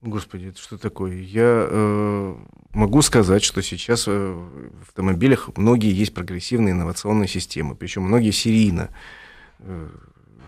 Господи, 0.00 0.46
это 0.46 0.58
что 0.58 0.78
такое? 0.78 1.20
Я 1.20 1.66
э, 1.68 2.34
могу 2.72 3.02
сказать, 3.02 3.44
что 3.44 3.60
сейчас 3.60 4.04
э, 4.06 4.10
в 4.10 4.82
автомобилях 4.82 5.50
многие 5.56 5.92
есть 5.92 6.14
прогрессивные 6.14 6.72
инновационные 6.72 7.28
системы, 7.28 7.74
причем 7.74 8.04
многие 8.04 8.30
серийно. 8.30 8.88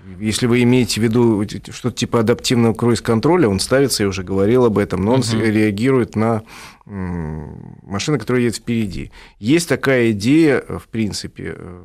Э, 0.09 0.25
если 0.25 0.47
вы 0.47 0.63
имеете 0.63 1.01
в 1.01 1.05
виду 1.05 1.45
что-то 1.71 1.97
типа 1.97 2.21
адаптивного 2.21 2.75
круиз-контроля, 2.75 3.49
он 3.49 3.61
ставится, 3.61 4.03
я 4.03 4.09
уже 4.09 4.23
говорил 4.23 4.65
об 4.65 4.79
этом, 4.79 5.05
но 5.05 5.15
он 5.15 5.21
uh-huh. 5.21 5.51
реагирует 5.51 6.17
на 6.17 6.43
машины, 6.89 8.19
которые 8.19 8.47
едут 8.47 8.61
впереди. 8.61 9.11
Есть 9.39 9.69
такая 9.69 10.13
идея, 10.13 10.63
в 10.67 10.89
принципе, 10.89 11.55
э, 11.57 11.85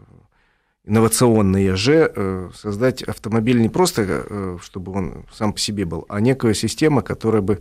инновационная 0.86 1.76
же, 1.76 2.12
э, 2.16 2.50
создать 2.56 3.04
автомобиль 3.04 3.62
не 3.62 3.70
просто, 3.70 4.04
э, 4.06 4.58
чтобы 4.62 4.94
он 4.94 5.26
сам 5.34 5.54
по 5.54 5.60
себе 5.60 5.86
был, 5.86 6.06
а 6.08 6.22
некая 6.22 6.54
система, 6.54 7.02
которая 7.02 7.42
бы 7.42 7.60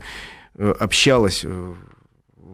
общалась 0.59 1.47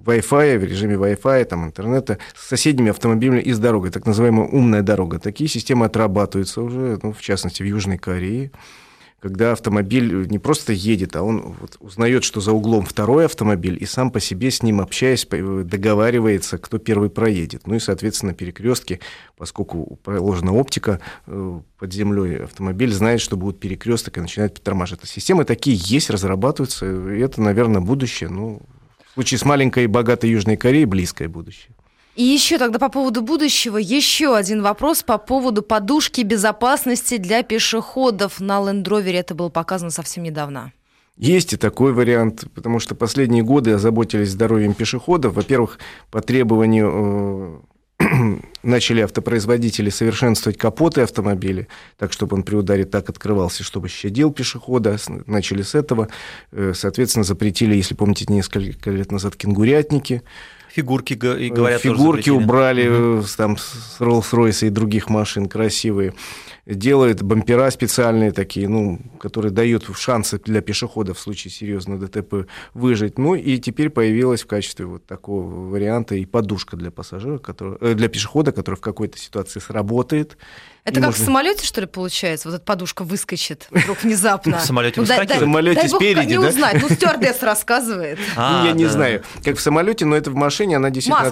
Wi-Fi, 0.08 0.58
в 0.58 0.64
режиме 0.64 0.94
Wi-Fi, 0.94 1.44
там, 1.44 1.66
интернета, 1.66 2.18
с 2.34 2.48
соседними 2.48 2.90
автомобилями 2.90 3.40
и 3.40 3.52
с 3.52 3.58
дорогой, 3.58 3.90
так 3.90 4.06
называемая 4.06 4.48
умная 4.48 4.82
дорога. 4.82 5.18
Такие 5.18 5.48
системы 5.48 5.86
отрабатываются 5.86 6.62
уже, 6.62 6.98
ну, 7.02 7.12
в 7.12 7.20
частности, 7.20 7.62
в 7.62 7.66
Южной 7.66 7.98
Корее 7.98 8.50
когда 9.20 9.52
автомобиль 9.52 10.28
не 10.28 10.38
просто 10.38 10.72
едет, 10.72 11.16
а 11.16 11.22
он 11.22 11.56
вот 11.60 11.76
узнает, 11.80 12.22
что 12.22 12.40
за 12.40 12.52
углом 12.52 12.84
второй 12.84 13.24
автомобиль, 13.24 13.76
и 13.80 13.84
сам 13.84 14.12
по 14.12 14.20
себе 14.20 14.50
с 14.50 14.62
ним 14.62 14.80
общаясь, 14.80 15.26
договаривается, 15.26 16.58
кто 16.58 16.78
первый 16.78 17.10
проедет. 17.10 17.66
Ну 17.66 17.74
и, 17.74 17.80
соответственно, 17.80 18.30
на 18.30 18.36
перекрестке, 18.36 19.00
поскольку 19.36 19.98
проложена 20.04 20.52
оптика 20.52 21.00
э, 21.26 21.60
под 21.78 21.92
землей, 21.92 22.44
автомобиль 22.44 22.92
знает, 22.92 23.20
что 23.20 23.36
будет 23.36 23.58
перекресток 23.58 24.18
и 24.18 24.20
начинает 24.20 24.54
притормаживать. 24.54 25.08
Системы 25.08 25.44
такие 25.44 25.76
есть, 25.76 26.10
разрабатываются, 26.10 26.86
и 26.86 27.18
это, 27.18 27.40
наверное, 27.42 27.80
будущее. 27.80 28.30
Ну, 28.30 28.62
случае 29.18 29.38
с 29.38 29.44
маленькой 29.44 29.84
и 29.84 29.86
богатой 29.88 30.30
Южной 30.30 30.56
Кореей 30.56 30.84
близкое 30.84 31.28
будущее. 31.28 31.70
И 32.14 32.22
еще 32.22 32.56
тогда 32.56 32.78
по 32.78 32.88
поводу 32.88 33.20
будущего, 33.20 33.76
еще 33.76 34.36
один 34.36 34.62
вопрос 34.62 35.02
по 35.02 35.18
поводу 35.18 35.62
подушки 35.62 36.20
безопасности 36.20 37.16
для 37.16 37.42
пешеходов. 37.42 38.38
На 38.38 38.60
Лендровере 38.60 39.18
это 39.18 39.34
было 39.34 39.48
показано 39.48 39.90
совсем 39.90 40.22
недавно. 40.22 40.72
Есть 41.16 41.52
и 41.52 41.56
такой 41.56 41.92
вариант, 41.92 42.44
потому 42.54 42.78
что 42.78 42.94
последние 42.94 43.42
годы 43.42 43.72
озаботились 43.72 44.30
здоровьем 44.30 44.72
пешеходов. 44.72 45.34
Во-первых, 45.34 45.80
по 46.12 46.20
требованию 46.20 46.90
э, 46.92 47.56
начали 48.62 49.00
автопроизводители 49.00 49.90
совершенствовать 49.90 50.58
капоты 50.58 51.02
автомобиля, 51.02 51.66
так, 51.96 52.12
чтобы 52.12 52.36
он 52.36 52.42
при 52.42 52.54
ударе 52.54 52.84
так 52.84 53.08
открывался, 53.08 53.64
чтобы 53.64 53.88
щадил 53.88 54.32
пешехода. 54.32 54.98
Начали 55.26 55.62
с 55.62 55.74
этого. 55.74 56.08
Э, 56.52 56.72
соответственно, 56.74 57.24
запретили, 57.24 57.74
если 57.74 57.94
помните, 57.94 58.26
несколько 58.28 58.90
лет 58.90 59.10
назад 59.10 59.36
кенгурятники. 59.36 60.22
Фигурки, 60.70 61.14
и 61.14 61.50
говорят, 61.50 61.80
Фигурки 61.80 62.30
убрали 62.30 62.88
угу. 62.88 63.26
там, 63.36 63.56
с 63.56 63.96
Rolls-Royce 64.00 64.68
и 64.68 64.70
других 64.70 65.08
машин 65.08 65.48
красивые 65.48 66.14
делает 66.74 67.22
бампера 67.22 67.70
специальные 67.70 68.32
такие, 68.32 68.68
ну, 68.68 68.98
которые 69.18 69.50
дают 69.50 69.88
шансы 69.96 70.38
для 70.38 70.60
пешехода 70.60 71.14
в 71.14 71.18
случае 71.18 71.50
серьезного 71.50 72.06
ДТП 72.06 72.46
выжить. 72.74 73.18
Ну 73.18 73.34
и 73.34 73.58
теперь 73.58 73.90
появилась 73.90 74.42
в 74.42 74.46
качестве 74.46 74.84
вот 74.84 75.06
такого 75.06 75.70
варианта 75.70 76.14
и 76.14 76.26
подушка 76.26 76.76
для 76.76 76.90
пассажира, 76.90 77.38
который, 77.38 77.78
э, 77.80 77.94
для 77.94 78.08
пешехода, 78.08 78.52
который 78.52 78.76
в 78.76 78.80
какой-то 78.80 79.18
ситуации 79.18 79.60
сработает 79.60 80.36
это 80.88 81.00
как 81.00 81.10
можно... 81.10 81.22
в 81.22 81.26
самолете, 81.26 81.66
что 81.66 81.80
ли, 81.82 81.86
получается? 81.86 82.48
Вот 82.48 82.54
эта 82.54 82.64
подушка 82.64 83.04
выскочит 83.04 83.68
вдруг 83.70 84.02
внезапно. 84.02 84.58
В 84.58 84.62
самолете 84.62 85.00
ну, 85.00 85.06
В 85.06 85.38
самолете 85.38 85.88
спереди, 85.88 86.14
да? 86.14 86.24
не 86.24 86.38
узнать. 86.38 86.82
Ну, 86.82 86.88
стюардесс 86.88 87.42
рассказывает. 87.42 88.18
А, 88.36 88.60
ну, 88.60 88.68
я 88.68 88.72
не 88.72 88.86
знаю, 88.86 89.22
как 89.44 89.56
в 89.56 89.60
самолете, 89.60 90.04
но 90.04 90.16
это 90.16 90.30
в 90.30 90.34
машине, 90.34 90.76
она 90.76 90.90
действительно 90.90 91.28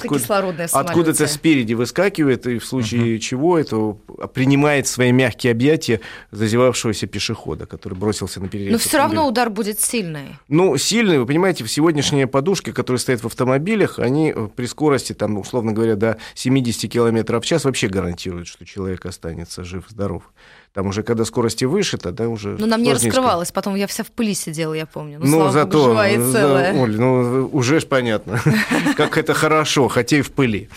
откуда-то 0.72 1.26
спереди 1.28 1.74
выскакивает, 1.74 2.46
и 2.46 2.58
в 2.58 2.64
случае 2.64 3.20
чего 3.20 3.58
это 3.58 3.96
принимает 4.34 4.88
свои 4.88 5.12
мягкие 5.26 5.50
объятия 5.50 6.00
зазевавшегося 6.30 7.06
пешехода, 7.06 7.66
который 7.66 7.94
бросился 7.94 8.40
на 8.40 8.48
перерез. 8.48 8.72
Но 8.72 8.78
все 8.78 8.98
равно 8.98 9.26
удар 9.26 9.50
будет 9.50 9.80
сильный. 9.80 10.38
Ну, 10.48 10.76
сильный, 10.78 11.18
вы 11.18 11.26
понимаете, 11.26 11.66
сегодняшние 11.66 12.26
подушки, 12.26 12.70
которые 12.70 13.00
стоят 13.00 13.22
в 13.22 13.26
автомобилях, 13.26 13.98
они 13.98 14.34
при 14.54 14.66
скорости, 14.66 15.14
там, 15.14 15.38
условно 15.38 15.72
говоря, 15.72 15.96
до 15.96 16.18
70 16.34 16.90
км 16.90 17.40
в 17.40 17.44
час 17.44 17.64
вообще 17.64 17.88
гарантируют, 17.88 18.46
что 18.46 18.64
человек 18.64 19.04
останется 19.06 19.64
жив-здоров. 19.64 20.22
Там 20.72 20.88
уже, 20.88 21.02
когда 21.02 21.24
скорости 21.24 21.64
выше, 21.64 21.96
тогда 21.96 22.28
уже... 22.28 22.56
Ну, 22.58 22.66
нам 22.66 22.82
не 22.82 22.92
раскрывалось, 22.92 23.50
потом 23.52 23.74
я 23.74 23.86
вся 23.86 24.04
в 24.04 24.10
пыли 24.10 24.34
сидела, 24.34 24.74
я 24.74 24.86
помню. 24.86 25.18
Ну, 25.20 25.44
ну 25.44 25.50
зато, 25.50 25.78
Богу, 25.78 25.90
живая 25.90 26.14
и 26.14 26.32
целая. 26.32 26.72
Да, 26.72 26.78
Оль, 26.78 26.96
ну, 26.98 27.48
уже 27.52 27.80
ж 27.80 27.86
понятно, 27.86 28.40
как 28.96 29.18
это 29.18 29.34
хорошо, 29.34 29.88
хотя 29.88 30.18
и 30.18 30.22
в 30.22 30.32
пыли. 30.32 30.68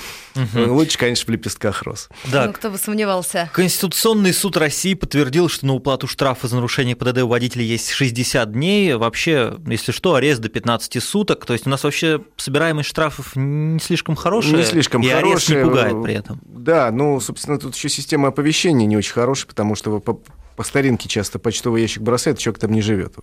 Лучше, 0.55 0.97
конечно, 0.97 1.25
в 1.25 1.29
лепестках 1.29 1.83
роз. 1.83 2.09
Да. 2.25 2.45
Ну, 2.45 2.53
кто 2.53 2.69
бы 2.69 2.77
сомневался. 2.77 3.49
Конституционный 3.53 4.33
суд 4.33 4.57
России 4.57 4.93
подтвердил, 4.93 5.49
что 5.49 5.65
на 5.65 5.73
уплату 5.73 6.07
штрафа 6.07 6.47
за 6.47 6.55
нарушение 6.55 6.95
ПДД 6.95 7.19
у 7.19 7.27
водителей 7.27 7.65
есть 7.65 7.91
60 7.91 8.51
дней. 8.51 8.95
Вообще, 8.95 9.55
если 9.67 9.91
что, 9.91 10.15
арест 10.15 10.41
до 10.41 10.49
15 10.49 11.03
суток. 11.03 11.45
То 11.45 11.53
есть 11.53 11.67
у 11.67 11.69
нас 11.69 11.83
вообще 11.83 12.21
собираемость 12.37 12.89
штрафов 12.89 13.35
не 13.35 13.79
слишком 13.79 14.15
хорошая. 14.15 14.57
Не 14.57 14.63
слишком 14.63 15.01
и 15.01 15.07
хорошая. 15.07 15.31
арест 15.31 15.49
не 15.49 15.63
пугает 15.63 16.03
при 16.03 16.13
этом. 16.13 16.39
Да, 16.45 16.91
ну, 16.91 17.19
собственно, 17.19 17.57
тут 17.57 17.75
еще 17.75 17.89
система 17.89 18.29
оповещения 18.29 18.85
не 18.85 18.97
очень 18.97 19.13
хорошая, 19.13 19.47
потому 19.47 19.75
что 19.79 19.99
по, 19.99 20.19
по 20.55 20.63
старинке 20.63 21.09
часто 21.09 21.39
почтовый 21.39 21.81
ящик 21.81 22.03
бросает, 22.03 22.37
человек 22.37 22.59
там 22.59 22.71
не 22.71 22.81
живет. 22.81 23.15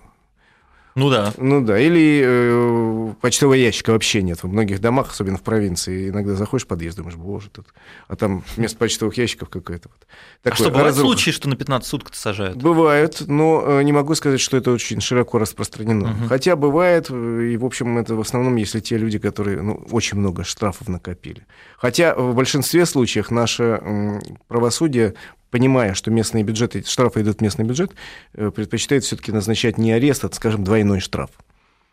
Ну 0.97 1.11
да. 1.11 1.35
Ну 1.37 1.61
да. 1.61 1.79
Или 1.79 2.23
э, 2.25 3.15
почтового 3.21 3.53
ящика 3.53 3.91
вообще 3.91 4.23
нет. 4.23 4.43
В 4.43 4.49
многих 4.49 4.81
домах, 4.81 5.11
особенно 5.11 5.37
в 5.37 5.43
провинции, 5.43 6.09
иногда 6.09 6.35
заходишь 6.35 6.65
в 6.65 6.69
подъезд, 6.69 6.97
думаешь, 6.97 7.17
боже, 7.17 7.51
тут. 7.51 7.67
А 8.09 8.17
там 8.17 8.43
вместо 8.57 8.79
почтовых 8.79 9.15
ящиков 9.19 9.51
какое-то 9.51 9.91
вот. 9.91 10.07
Такое, 10.43 10.53
а 10.53 10.57
что, 10.57 10.71
бывают 10.71 10.97
разруха. 10.97 11.13
случаи, 11.13 11.31
что 11.33 11.51
на 11.51 11.57
15 11.57 11.87
суток 11.87 12.15
сажают? 12.15 12.57
Бывают, 12.57 13.21
но 13.27 13.63
э, 13.67 13.83
не 13.83 13.93
могу 13.93 14.15
сказать, 14.15 14.41
что 14.41 14.57
это 14.57 14.71
очень 14.71 15.03
широко 15.03 15.37
распространено. 15.39 16.13
Угу. 16.13 16.29
Хотя 16.29 16.57
бывает, 16.57 17.09
э, 17.11 17.51
и, 17.53 17.59
в 17.59 17.67
общем, 17.67 17.99
это 17.99 18.15
в 18.15 18.21
основном, 18.21 18.57
если 18.57 18.81
те 18.81 18.97
люди, 18.97 19.19
которые 19.19 19.61
ну, 19.61 19.85
очень 19.91 20.17
много 20.17 20.45
штрафов 20.45 20.89
накопили. 20.89 21.47
Хотя 21.77 22.15
в 22.15 22.35
большинстве 22.35 22.87
случаев 22.87 23.31
наше 23.31 24.23
правосудие 24.49 25.15
понимая, 25.57 25.95
что 25.95 26.11
местные 26.11 26.45
бюджеты, 26.45 26.85
штрафы 26.87 27.23
идут 27.23 27.39
в 27.39 27.41
местный 27.41 27.65
бюджет, 27.65 27.91
э, 28.35 28.51
предпочитает 28.51 29.05
все-таки 29.05 29.33
назначать 29.33 29.79
не 29.79 29.91
арест, 29.91 30.23
а, 30.23 30.31
скажем, 30.31 30.63
двойной 30.65 31.01
штраф. 31.01 31.31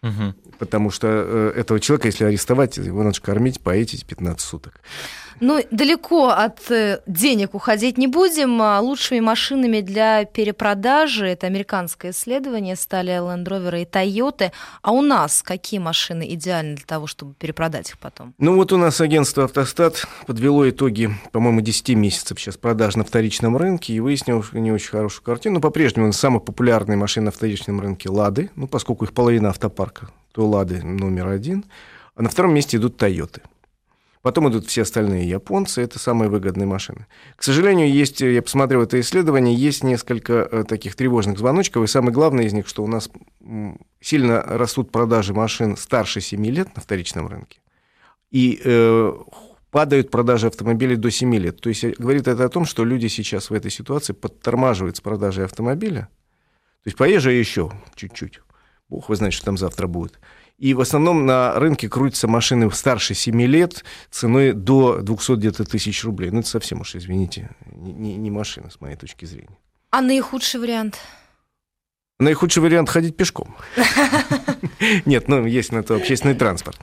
Угу. 0.02 0.36
Потому 0.60 0.92
что 0.92 1.08
э, 1.08 1.54
этого 1.56 1.80
человека, 1.80 2.10
если 2.10 2.26
арестовать, 2.26 2.76
его 2.76 3.04
надо 3.04 3.22
кормить, 3.22 3.62
поить 3.62 3.94
эти 3.94 4.04
15 4.04 4.42
суток. 4.42 4.82
Ну, 5.40 5.62
далеко 5.72 6.30
от 6.30 6.70
э, 6.72 7.02
денег 7.08 7.54
уходить 7.54 7.98
не 7.98 8.08
будем. 8.08 8.62
А 8.62 8.80
лучшими 8.80 9.20
машинами 9.20 9.82
для 9.82 10.26
перепродажи, 10.26 11.28
это 11.28 11.48
американское 11.48 12.12
исследование, 12.12 12.76
стали 12.76 13.14
Land 13.14 13.46
Rover 13.46 13.82
и 13.82 13.86
Toyota. 13.86 14.52
А 14.82 14.92
у 14.92 15.02
нас 15.02 15.44
какие 15.44 15.80
машины 15.80 16.26
идеальны 16.34 16.76
для 16.76 16.86
того, 16.86 17.08
чтобы 17.08 17.34
перепродать 17.34 17.90
их 17.90 18.00
потом? 18.00 18.34
Ну, 18.38 18.56
вот 18.56 18.72
у 18.72 18.78
нас 18.78 19.02
агентство 19.02 19.46
«Автостат» 19.46 20.06
подвело 20.26 20.70
итоги, 20.70 21.10
по-моему, 21.32 21.62
10 21.62 21.90
месяцев 21.90 22.40
сейчас 22.40 22.58
продаж 22.58 22.96
на 22.96 23.04
вторичном 23.04 23.58
рынке 23.58 23.94
и 23.94 24.00
выяснил 24.00 24.44
не 24.54 24.72
очень 24.72 24.90
хорошую 24.90 25.24
картину. 25.24 25.56
Но 25.56 25.62
по-прежнему 25.62 26.12
самые 26.14 26.42
популярные 26.42 26.98
машины 26.98 27.26
на 27.26 27.32
вторичном 27.32 27.80
рынке 27.80 28.10
«Лады», 28.10 28.52
ну, 28.56 28.68
поскольку 28.68 29.06
их 29.06 29.14
половина 29.14 29.50
автопарка, 29.50 30.10
то 30.32 30.48
«Лады» 30.48 30.84
номер 30.84 31.28
один. 31.28 31.66
А 32.16 32.22
на 32.22 32.30
втором 32.30 32.54
месте 32.54 32.78
идут 32.78 32.98
«Тойоты». 32.98 33.42
Потом 34.24 34.50
идут 34.50 34.68
все 34.68 34.84
остальные 34.84 35.28
японцы, 35.28 35.82
это 35.82 36.00
самые 36.00 36.30
выгодные 36.30 36.66
машины. 36.66 37.08
К 37.36 37.44
сожалению, 37.44 37.92
есть, 37.92 38.22
я 38.22 38.42
посмотрел 38.42 38.82
это 38.82 38.98
исследование, 39.02 39.54
есть 39.54 39.84
несколько 39.84 40.48
э, 40.50 40.64
таких 40.64 40.96
тревожных 40.96 41.38
звоночков, 41.38 41.84
и 41.84 41.88
самое 41.88 42.14
главное 42.14 42.46
из 42.46 42.54
них, 42.54 42.70
что 42.70 42.86
у 42.86 42.88
нас 42.88 43.10
сильно 44.00 44.42
растут 44.42 44.94
продажи 44.94 45.34
машин 45.34 45.76
старше 45.76 46.22
7 46.22 46.46
лет 46.46 46.74
на 46.74 46.82
вторичном 46.82 47.28
рынке, 47.28 47.60
и 48.32 48.62
э, 48.64 49.14
падают 49.72 50.10
продажи 50.10 50.48
автомобилей 50.48 50.96
до 50.96 51.12
7 51.12 51.36
лет. 51.36 51.60
То 51.60 51.68
есть 51.68 51.84
говорит 51.84 52.30
это 52.30 52.46
о 52.46 52.50
том, 52.50 52.64
что 52.64 52.86
люди 52.86 53.08
сейчас 53.08 53.50
в 53.50 53.54
этой 53.54 53.72
ситуации 53.72 54.14
подтормаживают 54.14 54.96
с 54.96 55.02
продажей 55.02 55.44
автомобиля, 55.44 56.08
то 56.84 56.88
есть 56.88 56.96
поезжай 56.96 57.36
еще 57.36 57.74
чуть-чуть, 57.96 58.40
бог 58.88 59.10
вы 59.10 59.18
знаете, 59.18 59.36
что 59.36 59.48
там 59.48 59.58
завтра 59.58 59.88
будет– 59.88 60.18
и 60.58 60.74
в 60.74 60.82
основном 60.82 61.26
на 61.26 61.54
рынке 61.60 61.90
крутятся 61.90 62.28
машины 62.28 62.72
старше 62.72 63.14
7 63.14 63.42
лет 63.44 63.84
ценой 64.10 64.54
до 64.54 65.02
200 65.02 65.36
где-то 65.36 65.66
тысяч 65.66 66.04
рублей. 66.04 66.32
Ну, 66.32 66.40
это 66.40 66.50
совсем 66.50 66.82
уж, 66.82 66.96
извините, 66.96 67.50
не, 67.66 68.16
не 68.16 68.32
машина, 68.32 68.70
с 68.70 68.80
моей 68.80 68.96
точки 68.96 69.26
зрения. 69.26 69.58
А 69.90 70.02
наихудший 70.02 70.60
вариант? 70.60 71.00
Наихудший 72.20 72.62
вариант 72.62 72.90
ходить 72.90 73.18
пешком. 73.18 73.56
Нет, 75.06 75.28
ну, 75.28 75.46
есть 75.46 75.72
на 75.72 75.84
то 75.84 75.96
общественный 75.96 76.36
транспорт. 76.36 76.80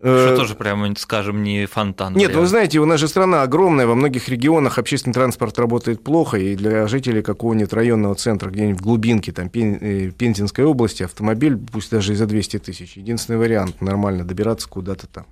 Что 0.00 0.34
э, 0.34 0.36
тоже 0.36 0.54
прямо, 0.54 0.94
скажем, 0.96 1.42
не 1.42 1.66
фонтан. 1.66 2.14
Нет, 2.14 2.32
ну, 2.32 2.40
вы 2.40 2.46
знаете, 2.46 2.78
у 2.78 2.84
нас 2.86 3.00
же 3.00 3.08
страна 3.08 3.42
огромная, 3.42 3.86
во 3.86 3.96
многих 3.96 4.28
регионах 4.28 4.78
общественный 4.78 5.12
транспорт 5.12 5.58
работает 5.58 6.04
плохо, 6.04 6.36
и 6.36 6.54
для 6.54 6.86
жителей 6.86 7.20
какого-нибудь 7.20 7.72
районного 7.72 8.14
центра, 8.14 8.48
где-нибудь 8.50 8.80
в 8.80 8.84
глубинке, 8.84 9.32
там, 9.32 9.50
э, 9.52 10.10
Пензенской 10.10 10.64
области, 10.64 11.02
автомобиль, 11.02 11.56
пусть 11.56 11.90
даже 11.90 12.12
и 12.12 12.16
за 12.16 12.26
200 12.26 12.60
тысяч, 12.60 12.96
единственный 12.96 13.38
вариант 13.38 13.80
нормально 13.80 14.24
добираться 14.24 14.68
куда-то 14.68 15.08
там, 15.08 15.26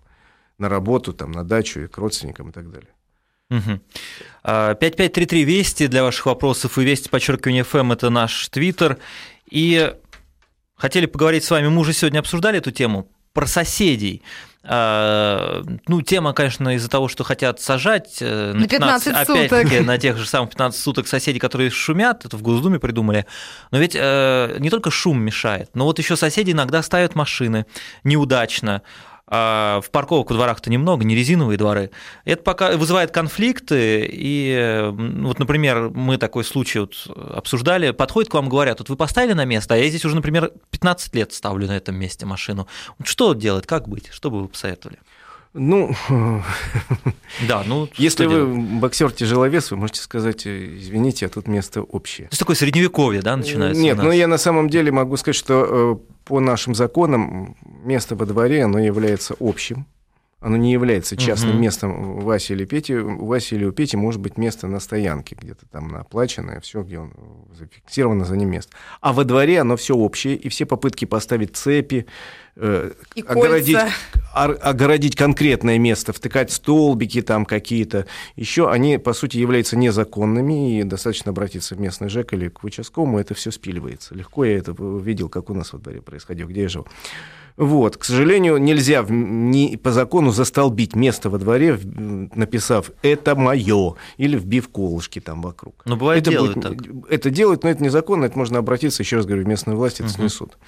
на 0.59 0.69
работу, 0.69 1.13
там, 1.13 1.31
на 1.31 1.45
дачу, 1.45 1.81
и 1.81 1.87
к 1.87 1.97
родственникам 1.99 2.49
и 2.49 2.53
так 2.53 2.69
далее. 2.69 2.91
Угу. 3.49 3.81
5533 4.43 5.45
Вести 5.45 5.87
для 5.87 6.03
ваших 6.03 6.27
вопросов 6.27 6.77
и 6.79 6.85
Вести, 6.85 7.09
подчеркивание 7.09 7.63
ФМ, 7.63 7.93
это 7.93 8.11
наш 8.11 8.49
твиттер. 8.49 8.99
И 9.49 9.95
хотели 10.75 11.07
поговорить 11.07 11.45
с 11.45 11.51
вами, 11.53 11.69
мы 11.69 11.83
уже 11.83 11.93
сегодня 11.93 12.19
обсуждали 12.19 12.59
эту 12.59 12.73
тему, 12.73 13.09
про 13.37 13.47
соседей. 13.47 14.23
А, 14.69 15.63
ну, 15.87 16.03
тема, 16.03 16.33
конечно, 16.33 16.75
из-за 16.75 16.91
того, 16.91 17.09
что 17.09 17.23
хотят 17.25 17.61
сажать 17.61 18.19
э, 18.21 18.53
на 18.53 18.67
15, 18.67 19.05
15 19.05 19.27
суток. 19.27 19.53
опять-таки, 19.53 19.81
на 19.81 19.99
тех 19.99 20.17
же 20.17 20.27
самых 20.27 20.51
15 20.51 20.81
суток 20.81 21.07
соседей, 21.07 21.39
которые 21.39 21.71
шумят, 21.71 22.25
это 22.25 22.37
в 22.37 22.43
Госдуме 22.43 22.81
придумали. 22.81 23.27
Но 23.71 23.79
ведь 23.79 23.95
э, 23.95 24.57
не 24.59 24.71
только 24.71 24.91
шум 24.91 25.23
мешает, 25.23 25.71
но 25.75 25.85
вот 25.85 25.99
еще 25.99 26.17
соседи 26.17 26.51
иногда 26.51 26.83
ставят 26.83 27.15
машины 27.15 27.67
неудачно, 28.03 28.83
а 29.29 29.81
в 29.81 29.91
парковок 29.91 30.31
в 30.31 30.35
дворах-то 30.35 30.71
немного, 30.71 31.05
не 31.05 31.15
резиновые 31.15 31.59
дворы. 31.59 31.91
Это 32.25 32.43
пока 32.43 32.77
вызывает 32.77 33.11
конфликты, 33.11 34.09
и 34.11 34.91
вот, 34.93 35.39
например, 35.39 35.91
мы 35.91 36.17
такой 36.17 36.45
случай 36.45 36.79
вот 36.79 37.09
обсуждали, 37.35 37.91
подходят 37.91 38.31
к 38.31 38.35
вам, 38.35 38.49
говорят, 38.49 38.79
вот 38.79 38.89
вы 38.89 38.97
поставили 38.97 39.33
на 39.33 39.45
место, 39.45 39.75
а 39.75 39.77
я 39.77 39.89
здесь 39.89 40.05
уже, 40.05 40.15
например, 40.15 40.53
15 40.71 41.15
лет 41.15 41.33
ставлю 41.33 41.67
на 41.67 41.77
этом 41.77 41.97
месте 41.97 42.25
машину. 42.25 42.69
Что 43.05 43.35
делать, 43.35 43.67
как 43.67 43.89
быть, 43.89 44.09
что 44.13 44.31
бы 44.31 44.43
вы 44.43 44.49
посоветовали? 44.49 44.99
Ну, 45.59 45.95
да, 47.49 47.65
ну, 47.67 47.89
если 47.97 48.27
вы 48.27 48.47
боксер 48.79 49.11
тяжеловес, 49.11 49.71
вы 49.71 49.79
можете 49.79 50.03
сказать, 50.03 50.47
э, 50.47 50.77
извините, 50.77 51.27
а 51.27 51.29
тут 51.31 51.49
место 51.49 51.83
общее. 51.83 52.29
То 52.29 52.33
есть 52.33 52.41
такое 52.41 52.57
средневековье, 52.57 53.23
да, 53.23 53.37
начинается? 53.37 53.83
Нет, 53.83 53.97
но 53.97 54.05
ну, 54.05 54.13
я 54.13 54.29
на 54.29 54.39
самом 54.39 54.69
деле 54.69 54.93
могу 54.93 55.17
сказать, 55.17 55.37
что 55.37 55.99
э, 55.99 56.15
по 56.27 56.41
нашим 56.41 56.75
законам 56.75 57.57
место 57.85 58.17
во 58.17 58.27
дворе, 58.27 58.65
оно 58.65 58.81
является 58.81 59.37
общим. 59.39 59.87
Оно 60.47 60.57
не 60.59 60.71
является 60.71 61.17
частным 61.17 61.55
угу. 61.55 61.59
местом 61.59 62.21
Васи 62.21 62.53
или 62.53 62.65
Пети. 62.65 62.95
У 62.95 63.27
Васи 63.27 63.57
или 63.57 63.65
у 63.65 63.73
Пети 63.73 63.97
может 63.97 64.21
быть 64.21 64.39
место 64.39 64.69
на 64.69 64.79
стоянке, 64.79 65.37
где-то 65.37 65.67
там 65.67 65.89
на 65.89 66.03
оплаченное, 66.03 66.61
все, 66.61 66.85
где 66.85 67.01
он 67.01 67.13
зафиксировано 67.59 68.25
за 68.25 68.37
ним 68.37 68.51
место. 68.51 68.73
А 69.01 69.13
во 69.13 69.25
дворе 69.25 69.61
оно 69.61 69.77
все 69.77 69.97
общее, 69.97 70.37
и 70.37 70.49
все 70.49 70.65
попытки 70.65 71.05
поставить 71.05 71.57
цепи, 71.57 72.07
э, 72.55 72.93
огородить, 73.27 73.77
огородить 74.33 75.17
конкретное 75.17 75.79
место, 75.79 76.13
втыкать 76.13 76.53
столбики 76.53 77.23
там 77.23 77.45
какие-то, 77.45 78.07
еще 78.37 78.71
они, 78.71 78.99
по 78.99 79.15
сути, 79.15 79.39
являются 79.39 79.77
незаконными, 79.77 80.79
и 80.79 80.85
достаточно 80.85 81.31
обратиться 81.31 81.75
в 81.75 81.81
местный 81.81 82.09
ЖЭК 82.09 82.35
или 82.35 82.51
к 82.51 82.63
участковому, 82.63 83.19
это 83.19 83.35
все 83.35 83.51
спиливается. 83.51 84.15
Легко 84.15 84.45
я 84.45 84.59
это 84.59 84.73
видел, 84.79 85.29
как 85.29 85.51
у 85.51 85.55
нас 85.55 85.73
во 85.73 85.81
дворе 85.81 86.03
происходило, 86.03 86.47
где 86.47 86.63
я 86.63 86.69
жил. 86.69 86.87
Вот. 87.57 87.97
К 87.97 88.05
сожалению, 88.05 88.59
нельзя 88.59 89.05
не 89.09 89.77
по 89.77 89.91
закону 89.91 90.31
застолбить 90.31 90.95
место 90.95 91.31
во 91.31 91.39
дворе, 91.39 91.79
написав 91.85 92.91
«это 93.03 93.35
мое» 93.35 93.95
или 94.19 94.37
вбив 94.37 94.69
колышки 94.69 95.21
там 95.21 95.41
вокруг. 95.41 95.83
Но 95.87 95.97
бывает 95.97 96.23
это 96.23 96.31
делают 96.33 96.57
будет, 96.57 96.79
так. 96.79 97.11
Это 97.11 97.31
делают, 97.31 97.65
но 97.65 97.71
это 97.71 97.83
незаконно, 97.83 98.27
это 98.27 98.39
можно 98.39 98.59
обратиться, 98.59 99.03
еще 99.03 99.17
раз 99.17 99.27
говорю, 99.27 99.45
в 99.45 99.49
местную 99.49 99.79
власть, 99.79 100.01
это 100.01 100.11
угу. 100.11 100.17
снесут. 100.17 100.59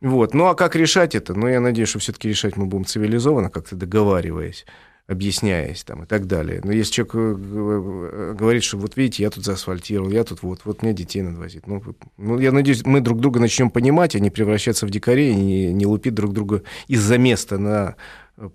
Вот. 0.00 0.34
Ну 0.34 0.46
а 0.46 0.54
как 0.54 0.74
решать 0.74 1.14
это? 1.14 1.34
Ну, 1.34 1.46
я 1.46 1.60
надеюсь, 1.60 1.88
что 1.88 2.00
все-таки 2.00 2.28
решать 2.28 2.56
мы 2.56 2.66
будем 2.66 2.84
цивилизованно, 2.84 3.48
как-то 3.48 3.76
договариваясь 3.76 4.66
объясняясь 5.08 5.84
там 5.84 6.02
и 6.02 6.06
так 6.06 6.26
далее. 6.26 6.60
Но 6.64 6.72
если 6.72 6.92
человек 6.92 7.14
э, 7.14 7.18
э, 7.18 8.34
говорит, 8.36 8.64
что 8.64 8.76
вот 8.78 8.96
видите, 8.96 9.22
я 9.22 9.30
тут 9.30 9.44
заасфальтировал, 9.44 10.10
я 10.10 10.24
тут 10.24 10.42
вот, 10.42 10.60
вот 10.64 10.82
мне 10.82 10.92
детей 10.92 11.22
надо 11.22 11.38
возить. 11.38 11.66
Ну, 11.66 11.82
ну, 12.16 12.38
я 12.38 12.50
надеюсь, 12.52 12.84
мы 12.84 13.00
друг 13.00 13.20
друга 13.20 13.38
начнем 13.38 13.70
понимать, 13.70 14.16
а 14.16 14.18
не 14.18 14.30
превращаться 14.30 14.86
в 14.86 14.90
дикарей, 14.90 15.34
не, 15.34 15.72
не 15.72 15.86
лупить 15.86 16.14
друг 16.14 16.32
друга 16.32 16.62
из-за 16.88 17.18
места 17.18 17.58
на 17.58 17.96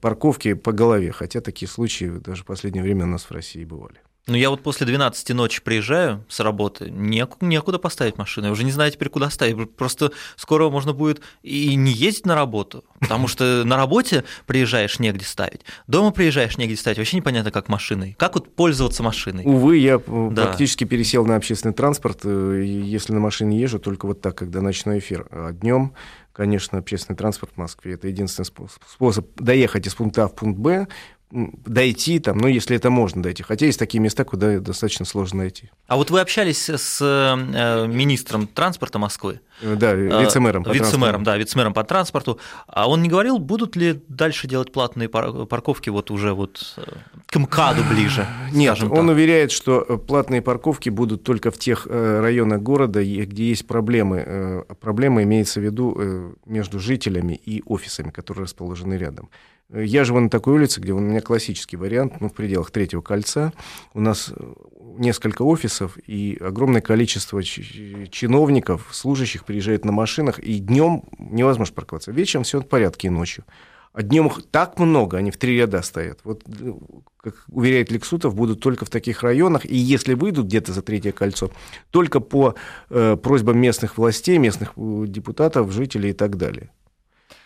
парковке 0.01 0.55
по 0.55 0.73
голове. 0.73 1.11
Хотя 1.11 1.39
такие 1.41 1.69
случаи 1.69 2.11
даже 2.23 2.43
в 2.43 2.45
последнее 2.45 2.83
время 2.83 3.05
у 3.05 3.09
нас 3.09 3.23
в 3.23 3.31
России 3.31 3.63
бывали. 3.63 3.99
Ну, 4.27 4.35
я 4.35 4.51
вот 4.51 4.61
после 4.61 4.85
12 4.85 5.29
ночи 5.29 5.61
приезжаю 5.63 6.23
с 6.29 6.39
работы, 6.41 6.91
некуда, 6.91 7.43
некуда 7.43 7.79
поставить 7.79 8.17
машину. 8.17 8.47
Я 8.47 8.51
уже 8.51 8.63
не 8.63 8.71
знаю 8.71 8.91
теперь, 8.91 9.09
куда 9.09 9.31
ставить. 9.31 9.75
Просто 9.75 10.11
скоро 10.35 10.69
можно 10.69 10.93
будет 10.93 11.21
и 11.41 11.73
не 11.75 11.91
ездить 11.91 12.27
на 12.27 12.35
работу, 12.35 12.83
потому 12.99 13.27
что 13.27 13.63
на 13.65 13.77
работе 13.77 14.23
приезжаешь, 14.45 14.99
негде 14.99 15.25
ставить. 15.25 15.61
Дома 15.87 16.11
приезжаешь, 16.11 16.57
негде 16.57 16.75
ставить. 16.77 16.99
Вообще 16.99 17.17
непонятно, 17.17 17.51
как 17.51 17.67
машиной. 17.67 18.15
Как 18.19 18.35
вот 18.35 18.55
пользоваться 18.55 19.01
машиной? 19.01 19.43
Увы, 19.43 19.77
я 19.77 19.95
э, 19.95 20.29
да. 20.31 20.45
практически 20.45 20.83
пересел 20.83 21.25
на 21.25 21.35
общественный 21.35 21.73
транспорт. 21.73 22.19
Э, 22.23 22.63
если 22.63 23.13
на 23.13 23.19
машине 23.19 23.59
езжу, 23.59 23.79
только 23.79 24.05
вот 24.05 24.21
так, 24.21 24.35
когда 24.35 24.61
ночной 24.61 24.99
эфир. 24.99 25.27
А 25.31 25.51
днем 25.51 25.93
конечно, 26.33 26.79
общественный 26.79 27.17
транспорт 27.17 27.51
в 27.53 27.57
Москве. 27.57 27.93
Это 27.93 28.07
единственный 28.07 28.45
способ 28.87 29.27
доехать 29.35 29.85
из 29.85 29.93
пункта 29.95 30.23
А 30.23 30.27
в 30.27 30.33
пункт 30.33 30.59
Б, 30.59 30.87
дойти 31.31 32.19
там, 32.19 32.37
ну, 32.37 32.47
если 32.47 32.75
это 32.75 32.89
можно 32.89 33.23
дойти. 33.23 33.43
Хотя 33.43 33.65
есть 33.65 33.79
такие 33.79 33.99
места, 33.99 34.23
куда 34.23 34.59
достаточно 34.59 35.05
сложно 35.05 35.39
найти. 35.39 35.69
А 35.87 35.95
вот 35.95 36.11
вы 36.11 36.19
общались 36.19 36.69
с 36.69 36.99
э, 37.01 37.87
министром 37.87 38.47
транспорта 38.47 38.99
Москвы? 38.99 39.39
Э, 39.61 39.75
да, 39.75 39.93
э, 39.93 40.21
вице-мэром. 40.21 40.63
По 40.63 40.71
вице-мэром, 40.71 41.23
да, 41.23 41.37
вице-мэром 41.37 41.73
по 41.73 41.83
транспорту. 41.83 42.39
А 42.67 42.89
он 42.89 43.01
не 43.01 43.09
говорил, 43.09 43.39
будут 43.39 43.75
ли 43.75 44.01
дальше 44.07 44.47
делать 44.47 44.71
платные 44.71 45.07
парковки 45.09 45.89
вот 45.89 46.11
уже 46.11 46.33
вот 46.33 46.77
к 47.25 47.39
МКАДу 47.39 47.83
ближе? 47.89 48.27
Нет, 48.51 48.83
он 48.83 49.09
уверяет, 49.09 49.51
что 49.51 49.81
платные 49.97 50.41
парковки 50.41 50.89
будут 50.89 51.23
только 51.23 51.51
в 51.51 51.57
тех 51.57 51.87
районах 51.87 52.61
города, 52.61 53.01
где 53.01 53.49
есть 53.49 53.67
проблемы. 53.67 54.65
Проблема 54.81 55.23
имеется 55.23 55.59
в 55.59 55.63
виду 55.63 56.35
между 56.45 56.79
жителями 56.79 57.33
и 57.33 57.63
офисами, 57.65 58.09
которые 58.09 58.43
расположены 58.43 58.95
рядом. 58.95 59.29
Я 59.73 60.03
живу 60.03 60.19
на 60.19 60.29
такой 60.29 60.55
улице, 60.55 60.81
где 60.81 60.91
у 60.91 60.99
меня 60.99 61.21
классический 61.21 61.77
вариант, 61.77 62.19
ну, 62.19 62.27
в 62.27 62.33
пределах 62.33 62.71
третьего 62.71 63.01
кольца. 63.01 63.53
У 63.93 64.01
нас 64.01 64.33
э, 64.35 64.53
несколько 64.97 65.43
офисов 65.43 65.97
и 66.05 66.37
огромное 66.41 66.81
количество 66.81 67.41
чиновников, 67.41 68.89
служащих 68.91 69.45
приезжает 69.45 69.85
на 69.85 69.93
машинах, 69.93 70.39
и 70.39 70.59
днем 70.59 71.03
невозможно 71.17 71.73
парковаться. 71.73 72.11
Вечером 72.11 72.43
все 72.43 72.59
в 72.59 72.67
порядке 72.67 73.07
и 73.07 73.11
ночью. 73.11 73.45
А 73.93 74.03
днем 74.03 74.27
их 74.27 74.41
так 74.51 74.79
много, 74.79 75.17
они 75.17 75.31
в 75.31 75.37
три 75.37 75.57
ряда 75.57 75.81
стоят. 75.81 76.19
Вот, 76.25 76.43
э, 76.47 76.73
как 77.17 77.45
уверяет 77.49 77.91
Лексутов, 77.91 78.35
будут 78.35 78.59
только 78.59 78.83
в 78.85 78.89
таких 78.89 79.23
районах, 79.23 79.65
и 79.65 79.75
если 79.75 80.15
выйдут 80.15 80.47
где-то 80.47 80.73
за 80.73 80.81
третье 80.81 81.13
кольцо, 81.13 81.49
только 81.91 82.19
по 82.19 82.55
э, 82.89 83.15
просьбам 83.15 83.57
местных 83.57 83.97
властей, 83.97 84.37
местных 84.37 84.73
э, 84.75 85.05
депутатов, 85.07 85.71
жителей 85.71 86.09
и 86.09 86.13
так 86.13 86.35
далее. 86.35 86.71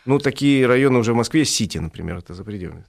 Ну, 0.05 0.19
такие 0.19 0.65
районы 0.67 0.99
уже 0.99 1.13
в 1.13 1.15
Москве, 1.15 1.45
Сити, 1.45 1.77
например, 1.79 2.17
это 2.17 2.33
запредельно. 2.33 2.85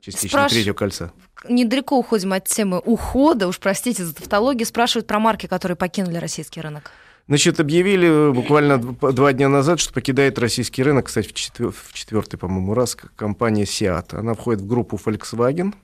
Частично 0.00 0.38
Спраш... 0.38 0.52
третьего 0.52 0.74
кольца. 0.74 1.12
Недалеко 1.48 1.98
уходим 1.98 2.32
от 2.32 2.46
темы 2.46 2.78
ухода, 2.78 3.48
уж 3.48 3.58
простите 3.58 4.04
за 4.04 4.14
тавтологию, 4.14 4.66
спрашивают 4.66 5.06
про 5.06 5.18
марки, 5.18 5.46
которые 5.46 5.76
покинули 5.76 6.16
российский 6.16 6.60
рынок. 6.60 6.90
Значит, 7.28 7.60
объявили 7.60 8.32
буквально 8.32 8.78
два 8.78 9.32
дня 9.32 9.48
назад, 9.48 9.78
что 9.78 9.92
покидает 9.92 10.38
российский 10.38 10.82
рынок, 10.82 11.06
кстати, 11.06 11.28
в, 11.28 11.34
четвер... 11.34 11.70
в 11.70 11.92
четвертый, 11.92 12.38
по-моему, 12.38 12.74
раз, 12.74 12.96
компания 13.14 13.64
Seat. 13.64 14.16
Она 14.16 14.34
входит 14.34 14.62
в 14.62 14.66
группу 14.66 14.96
Volkswagen. 14.96 15.74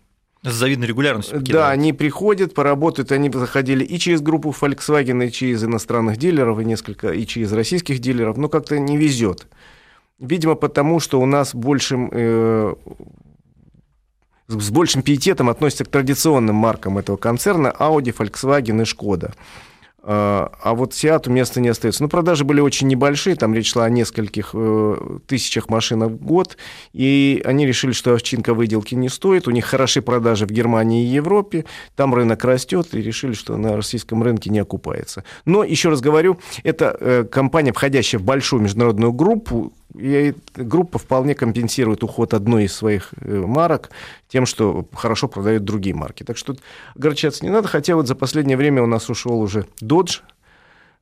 С 0.43 0.53
завидной 0.53 0.87
регулярностью 0.89 1.39
покидают. 1.39 1.67
Да, 1.67 1.71
они 1.71 1.93
приходят, 1.93 2.55
поработают, 2.55 3.13
они 3.13 3.31
заходили 3.31 3.85
и 3.85 3.99
через 3.99 4.21
группу 4.21 4.51
Volkswagen, 4.51 5.27
и 5.27 5.31
через 5.31 5.63
иностранных 5.65 6.17
дилеров, 6.17 6.61
и 6.61 6.65
несколько, 6.65 7.11
и 7.11 7.27
через 7.27 7.53
российских 7.53 7.99
дилеров, 7.99 8.37
но 8.37 8.49
как-то 8.49 8.79
не 8.79 8.97
везет. 8.97 9.47
Видимо, 10.19 10.55
потому 10.55 10.99
что 10.99 11.21
у 11.21 11.27
нас 11.27 11.55
большим, 11.55 12.09
э, 12.11 12.75
с 14.49 14.71
большим 14.71 15.03
пиететом 15.03 15.51
относятся 15.51 15.85
к 15.85 15.89
традиционным 15.89 16.57
маркам 16.57 16.97
этого 16.99 17.17
концерна 17.17 17.75
Audi, 17.79 18.17
Volkswagen 18.17 18.81
и 18.81 18.85
Skoda. 18.85 19.35
А, 20.09 20.53
а 20.63 20.75
вот 20.75 20.95
Сиату 20.95 21.33
места 21.33 21.61
не 21.61 21.69
остается. 21.69 22.01
Ну, 22.01 22.09
продажи 22.09 22.45
были 22.45 22.61
очень 22.61 22.87
небольшие, 22.87 23.35
там 23.35 23.53
речь 23.53 23.73
шла 23.73 23.87
о 23.87 23.91
нескольких 23.91 24.51
э, 24.55 25.19
тысячах 25.27 25.69
машин 25.69 26.05
в 26.05 26.17
год, 26.25 26.57
и 26.93 27.43
они 27.45 27.67
решили, 27.67 27.91
что 27.91 28.15
овчинка 28.15 28.55
выделки 28.55 28.95
не 28.95 29.09
стоит, 29.09 29.49
у 29.49 29.51
них 29.51 29.65
хорошие 29.65 30.05
продажи 30.05 30.47
в 30.47 30.51
Германии 30.51 31.05
и 31.05 31.09
Европе, 31.09 31.65
там 31.97 32.15
рынок 32.15 32.45
растет, 32.45 32.95
и 32.95 33.03
решили, 33.03 33.33
что 33.33 33.57
на 33.57 33.75
российском 33.75 34.23
рынке 34.23 34.49
не 34.49 34.61
окупается. 34.61 35.25
Но, 35.45 35.65
еще 35.65 35.89
раз 35.89 36.01
говорю, 36.01 36.39
это 36.63 36.97
э, 37.01 37.25
компания, 37.25 37.73
входящая 37.73 38.21
в 38.21 38.25
большую 38.25 38.63
международную 38.63 39.13
группу, 39.13 39.73
и 39.99 40.35
группа 40.55 40.99
вполне 40.99 41.35
компенсирует 41.35 42.03
уход 42.03 42.35
одной 42.35 42.65
из 42.65 42.75
своих 42.75 43.11
э, 43.21 43.39
марок 43.39 43.91
тем, 44.29 44.47
что 44.47 44.87
хорошо 44.93 45.29
продают 45.29 45.65
другие 45.65 45.95
марки. 45.95 46.23
Так 46.23 46.37
что 46.37 46.57
огорчаться 46.95 47.45
не 47.45 47.51
надо, 47.51 47.69
хотя 47.69 47.97
вот 47.97 48.07
за 48.07 48.15
последнее 48.15 48.57
время 48.57 48.83
у 48.83 48.87
нас 48.87 49.09
ушел 49.09 49.41
уже 49.41 49.67
Dodge 49.83 50.21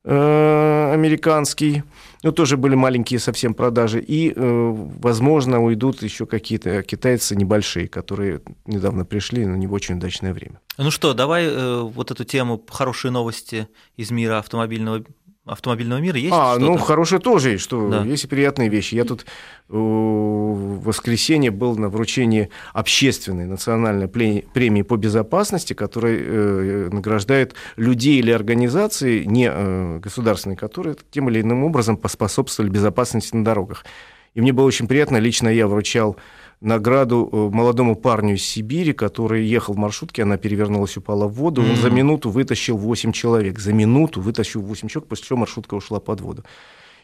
э, 0.03 0.91
американский, 0.93 1.83
ну, 2.23 2.31
тоже 2.31 2.57
были 2.57 2.75
маленькие 2.75 3.19
совсем 3.19 3.53
продажи, 3.53 4.01
и, 4.01 4.31
э, 4.35 4.73
возможно, 5.01 5.61
уйдут 5.61 6.01
еще 6.01 6.25
какие-то 6.25 6.81
китайцы 6.83 7.35
небольшие, 7.35 7.87
которые 7.87 8.41
недавно 8.65 9.05
пришли, 9.05 9.45
но 9.45 9.55
не 9.55 9.67
в 9.67 9.73
очень 9.73 9.95
удачное 9.95 10.33
время. 10.33 10.59
Ну 10.77 10.91
что, 10.91 11.13
давай 11.13 11.49
вот 11.83 12.11
эту 12.11 12.23
тему 12.23 12.63
«Хорошие 12.69 13.11
новости 13.11 13.67
из 13.97 14.11
мира 14.11 14.39
автомобильного 14.39 15.03
автомобильного 15.45 15.99
мира 15.99 16.17
есть 16.17 16.33
А, 16.33 16.57
ну, 16.57 16.77
хорошее 16.77 17.21
тоже 17.21 17.51
есть, 17.51 17.63
что 17.63 17.87
да. 17.89 18.03
есть 18.03 18.23
и 18.23 18.27
приятные 18.27 18.67
вещи. 18.67 18.95
Я 18.95 19.05
тут 19.05 19.25
в 19.67 20.83
воскресенье 20.83 21.51
был 21.51 21.75
на 21.77 21.89
вручении 21.89 22.49
общественной 22.73 23.45
национальной 23.45 24.07
премии 24.07 24.81
по 24.81 24.97
безопасности, 24.97 25.73
которая 25.73 26.17
э, 26.17 26.89
награждает 26.91 27.53
людей 27.75 28.19
или 28.19 28.31
организации, 28.31 29.23
не 29.23 29.49
э, 29.51 29.99
государственные, 29.99 30.57
которые 30.57 30.95
тем 31.11 31.29
или 31.29 31.41
иным 31.41 31.63
образом 31.63 31.97
поспособствовали 31.97 32.71
безопасности 32.71 33.35
на 33.35 33.45
дорогах. 33.45 33.85
И 34.33 34.41
мне 34.41 34.51
было 34.51 34.65
очень 34.65 34.87
приятно, 34.87 35.17
лично 35.17 35.47
я 35.47 35.67
вручал 35.67 36.17
награду 36.61 37.29
э, 37.31 37.55
молодому 37.55 37.95
парню 37.95 38.35
из 38.35 38.43
Сибири, 38.43 38.93
который 38.93 39.45
ехал 39.45 39.73
в 39.73 39.77
маршрутке, 39.77 40.23
она 40.23 40.37
перевернулась, 40.37 40.97
упала 40.97 41.27
в 41.27 41.33
воду. 41.33 41.61
Mm-hmm. 41.61 41.69
Он 41.69 41.75
за 41.75 41.89
минуту 41.89 42.29
вытащил 42.29 42.77
8 42.77 43.11
человек. 43.11 43.59
За 43.59 43.73
минуту 43.73 44.21
вытащил 44.21 44.61
8 44.61 44.87
человек, 44.87 45.09
после 45.09 45.25
чего 45.25 45.39
маршрутка 45.39 45.75
ушла 45.75 45.99
под 45.99 46.21
воду. 46.21 46.43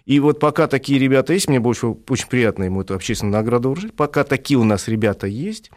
И 0.06 0.20
вот 0.20 0.40
пока 0.40 0.68
такие 0.68 1.00
ребята 1.00 1.34
есть, 1.34 1.48
мне 1.48 1.60
очень, 1.60 1.98
очень 2.10 2.28
приятно 2.28 2.64
ему 2.64 2.82
эту 2.82 2.96
общественную 2.96 3.34
награду 3.34 3.72
вручить, 3.72 3.94
пока 3.94 4.24
такие 4.24 4.58
у 4.58 4.64
нас 4.64 4.88
ребята 4.88 5.28
есть, 5.28 5.70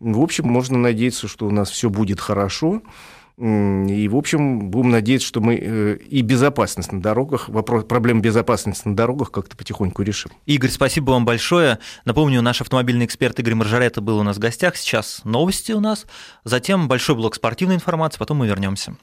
в 0.00 0.20
общем, 0.20 0.46
можно 0.46 0.78
надеяться, 0.78 1.28
что 1.28 1.46
у 1.46 1.50
нас 1.50 1.70
все 1.70 1.90
будет 1.90 2.20
хорошо. 2.20 2.82
И, 3.38 4.08
в 4.08 4.16
общем, 4.16 4.70
будем 4.70 4.90
надеяться, 4.90 5.26
что 5.26 5.40
мы 5.40 5.56
э, 5.56 5.96
и 5.96 6.20
безопасность 6.20 6.92
на 6.92 7.00
дорогах, 7.00 7.48
вопрос, 7.48 7.84
проблем 7.84 8.20
безопасности 8.20 8.86
на 8.86 8.94
дорогах 8.94 9.30
как-то 9.30 9.56
потихоньку 9.56 10.02
решим. 10.02 10.32
Игорь, 10.44 10.70
спасибо 10.70 11.12
вам 11.12 11.24
большое. 11.24 11.78
Напомню, 12.04 12.42
наш 12.42 12.60
автомобильный 12.60 13.06
эксперт 13.06 13.38
Игорь 13.40 13.54
Маржарета 13.54 14.00
был 14.00 14.18
у 14.18 14.22
нас 14.22 14.36
в 14.36 14.40
гостях. 14.40 14.76
Сейчас 14.76 15.22
новости 15.24 15.72
у 15.72 15.80
нас, 15.80 16.06
затем 16.44 16.88
большой 16.88 17.16
блок 17.16 17.34
спортивной 17.34 17.76
информации, 17.76 18.18
потом 18.18 18.38
мы 18.38 18.46
вернемся. 18.46 18.96